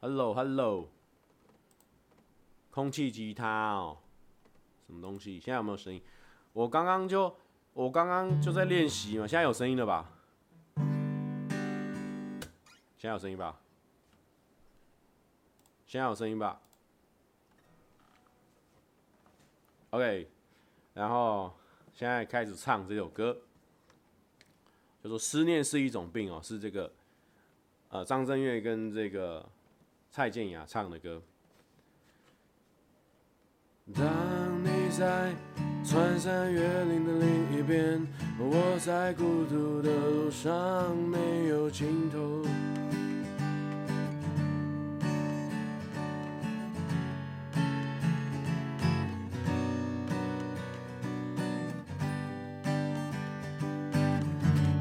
[0.00, 0.88] ，Hello Hello，
[2.70, 3.98] 空气吉他哦。
[4.86, 5.38] 什么东西？
[5.38, 6.02] 现在有没有声音？
[6.52, 7.36] 我刚刚就
[7.72, 10.12] 我刚刚就在练习嘛，现在有声音了吧？
[12.98, 13.58] 现在有声音吧？
[15.86, 16.60] 现在有声音吧
[19.90, 20.28] ？OK，
[20.94, 21.54] 然后
[21.94, 23.38] 现在开始唱这首歌，
[25.02, 26.92] 就说思念是一种病哦，是这个
[27.90, 29.48] 呃张震岳跟这个
[30.10, 31.22] 蔡健雅唱的歌。
[33.94, 35.32] 当你在
[35.88, 38.04] 穿山越岭的另一边，
[38.40, 42.42] 我在孤独的路上没有尽头。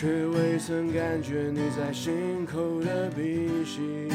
[0.00, 4.08] 却未曾感觉你在心口的鼻息。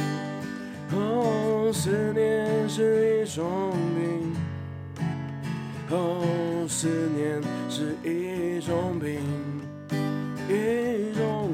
[0.91, 4.33] 哦，思念是一种病。
[5.91, 7.39] 哦，思念
[7.69, 9.19] 是一种病，
[10.49, 11.51] 一种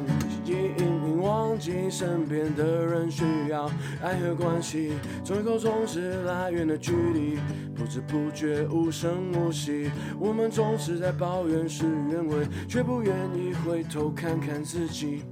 [1.90, 3.70] 身边的人需要
[4.02, 4.94] 爱和关系，
[5.24, 7.38] 从一口总是拉远的距离。
[7.76, 9.90] 不知不觉无声无息，
[10.20, 15.24] 我们总是在抱怨事与愿违，却不愿意回头看看自己，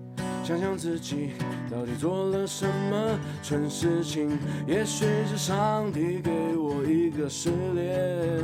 [0.43, 1.31] 想想自己
[1.69, 4.37] 到底做了什么蠢事情。
[4.65, 8.43] 也许是上帝给我一个试炼，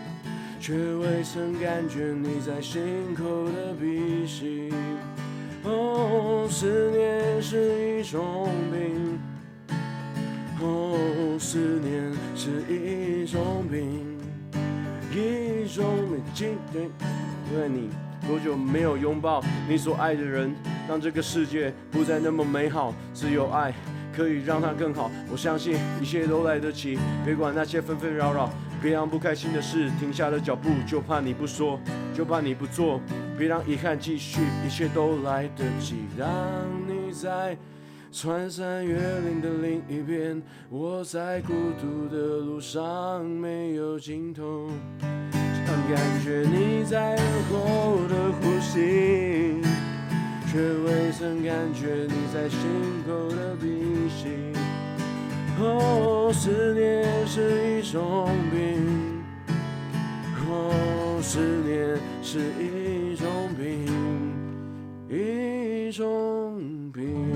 [0.61, 4.71] 却未曾感觉你在心口的鼻息。
[5.63, 9.19] 哦，思念是一种病。
[10.61, 14.05] 哦，思念是一种病。
[15.11, 16.89] 一种美景，对，
[17.53, 17.89] 问你
[18.27, 20.55] 多久没有拥抱你所爱的人，
[20.87, 22.93] 让这个世界不再那么美好。
[23.13, 23.73] 只有爱
[24.15, 25.09] 可以让它更好。
[25.31, 28.49] 我相信一切都来得及，别管那些纷纷扰扰，
[28.81, 31.79] 别让不开心的事停下了脚步，就怕你不说，
[32.13, 32.99] 就怕你不做，
[33.37, 35.95] 别让遗憾继续，一切都来得及。
[36.17, 36.27] 当
[36.87, 37.57] 你在。
[38.13, 49.61] 穿山越岭的另一边，我在孤独的路上没有尽头，想感觉你在耳后的呼吸，
[50.51, 52.59] 却未曾感觉你在心
[53.07, 54.27] 口的鼻息。
[55.63, 59.23] 哦，思念是一种病，
[60.49, 63.85] 哦，思念是一种病，
[65.07, 67.29] 一种病。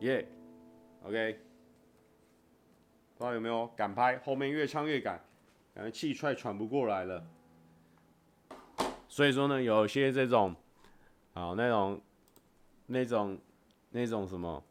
[0.00, 0.28] 耶、
[1.02, 1.38] ，OK，
[3.16, 5.18] 不知道有没有敢拍，后面越唱越赶，
[5.74, 7.24] 感觉气快喘不过来了。
[9.08, 10.54] 所以说呢，有些这种，
[11.36, 12.00] 好那种
[12.86, 13.38] 那种
[13.90, 14.62] 那种什么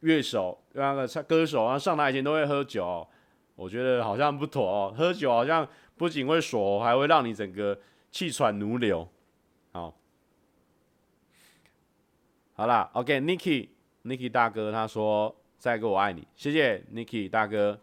[0.00, 3.06] 乐手，那个唱歌手啊，上台前都会喝酒，
[3.54, 4.94] 我觉得好像不妥哦。
[4.96, 7.78] 喝酒好像不仅会锁，还会让你整个
[8.10, 9.06] 气喘如流。
[9.72, 9.94] 好，
[12.54, 17.78] 好啦，OK，Nicky，Nicky 大哥他说再个我爱你，谢谢 Nicky 大哥。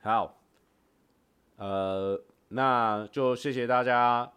[0.00, 0.40] 好，
[1.54, 4.28] 呃，那就谢谢大家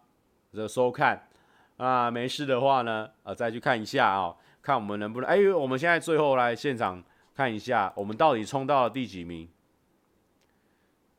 [0.56, 1.28] 的收看。
[1.76, 7.04] 啊，没事的话呢，呃，再去看一下啊、看我们能不能，哎，我们现在最后来现场
[7.34, 9.46] 看一下，我们到底冲到了第几名？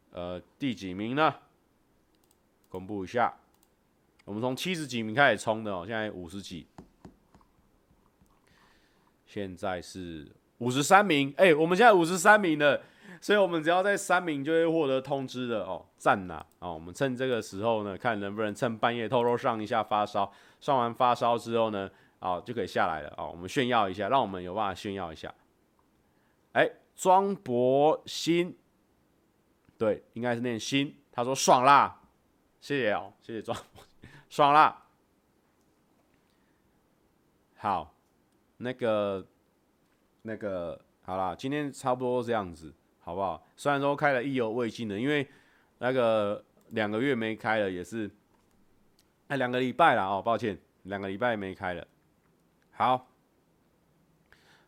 [0.09, 1.35] 呃，第几名呢？
[2.69, 3.31] 公布一下，
[4.26, 6.65] 我们从七十几名开始冲的哦，现在五十几，
[9.27, 10.27] 现在是
[10.57, 12.81] 五十三名，哎，我们现在五十三名了。
[13.19, 16.45] 所以我们只要在三名就会获得通知的哦，赞呐！
[16.60, 21.89] 哦，我们趁这个时候呢，看能不能趁半夜偷偷上一下发烧，上完发烧之后呢，
[22.19, 23.30] 哦就可以下来了哦。
[23.31, 25.34] 我们炫耀一下，让我们有办法炫耀一下。
[26.53, 28.53] 哎，庄博鑫，
[29.77, 30.94] 对，应该是念鑫。
[31.11, 32.02] 他说爽啦，
[32.61, 33.57] 谢谢哦，谢谢庄，
[34.30, 34.85] 爽啦。
[37.57, 37.95] 好，
[38.57, 39.26] 那个，
[40.22, 42.72] 那个，好啦，今天差不多这样子。
[43.07, 43.41] 好不好？
[43.55, 45.25] 虽然说开了意犹未尽的，因为
[45.77, 48.11] 那个两个月没开了，也是
[49.29, 51.88] 哎两个礼拜了哦，抱歉，两个礼拜没开了。
[52.71, 53.07] 好，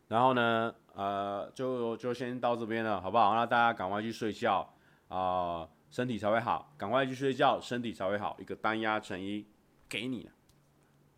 [0.08, 3.34] 然后呢，呃，就就先到这边了，好不好？
[3.34, 4.66] 那大家赶快去睡觉
[5.08, 6.72] 啊，身体才会好。
[6.78, 8.34] 赶快去睡觉，身体才会好。
[8.40, 9.44] 一个单压成一，
[9.86, 10.32] 给你了，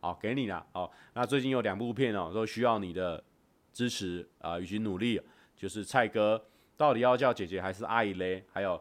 [0.00, 0.92] 好，给你了，好。
[1.14, 3.22] 那最近有两部片哦，都需要你的
[3.72, 5.22] 支持啊，以及努力，
[5.54, 6.44] 就是蔡哥。
[6.76, 8.44] 到底要叫姐姐还是阿姨嘞？
[8.52, 8.80] 还有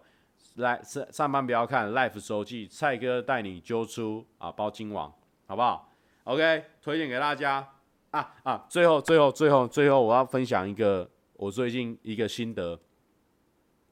[0.56, 5.14] 来上上班不要看 Life 周记，蔡哥带你揪出啊包金王，
[5.48, 5.90] 好不好
[6.24, 7.68] ？OK，推荐给大家
[8.12, 8.66] 啊啊！
[8.70, 12.80] 最后最后最后最后，我要分享一个我最近一个心得，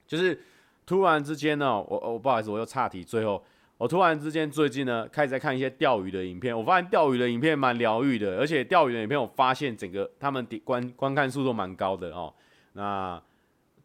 [0.05, 0.39] 就是
[0.85, 3.03] 突然之间呢，我我不好意思，我又岔题。
[3.03, 3.43] 最后
[3.77, 12.34] 我突然之间最近呢，开始在看一些钓鱼的影片，我发现钓鱼的影片蛮疗愈的，而且钓鱼的影片我发现整个他们的观观看数都蛮高的哦。
[12.73, 13.21] 那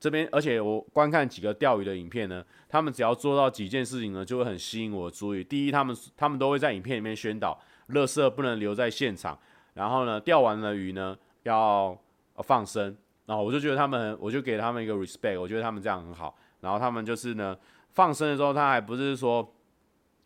[0.04, 5.42] 这边，而且我观看几个钓鱼的影片呢，他们只要做到几件事情呢，就会很吸引我的注意。
[5.42, 7.58] 第一，他们他们都会在影片里面宣导，
[7.88, 9.38] 垃圾不能留在现场。
[9.72, 11.98] 然后呢，钓完了鱼呢，要
[12.42, 12.94] 放生。
[13.24, 16.36] 然后我就觉得他们，我就给他们一个 respect，我觉得他们这样很好。
[16.60, 17.56] 然后他们就是呢，
[17.92, 19.54] 放生的时候，他还不是说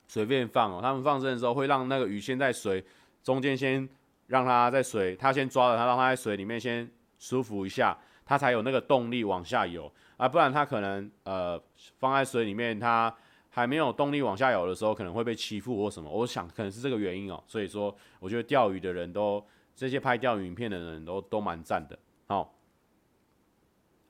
[0.08, 2.84] 随便放哦，他们放生的时候会让那个鱼先在水
[3.22, 3.88] 中间先
[4.26, 6.90] 让它在水，他先抓了它，让它在水里面先
[7.20, 7.96] 舒服一下。
[8.28, 11.58] 它才有那个动力往下游啊，不然它可能呃
[11.98, 13.12] 放在水里面，它
[13.48, 16.10] 还没有动力往下游的时候，可能会被欺负或什么。
[16.10, 19.42] 我想可能是这个原因哦、所以说，我觉得钓鱼的人都
[19.74, 21.98] 这些拍钓鱼影片的人都都蛮赞的。
[22.26, 22.54] 好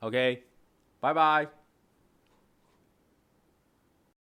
[0.01, 0.43] ，OK，
[0.99, 1.58] 拜拜。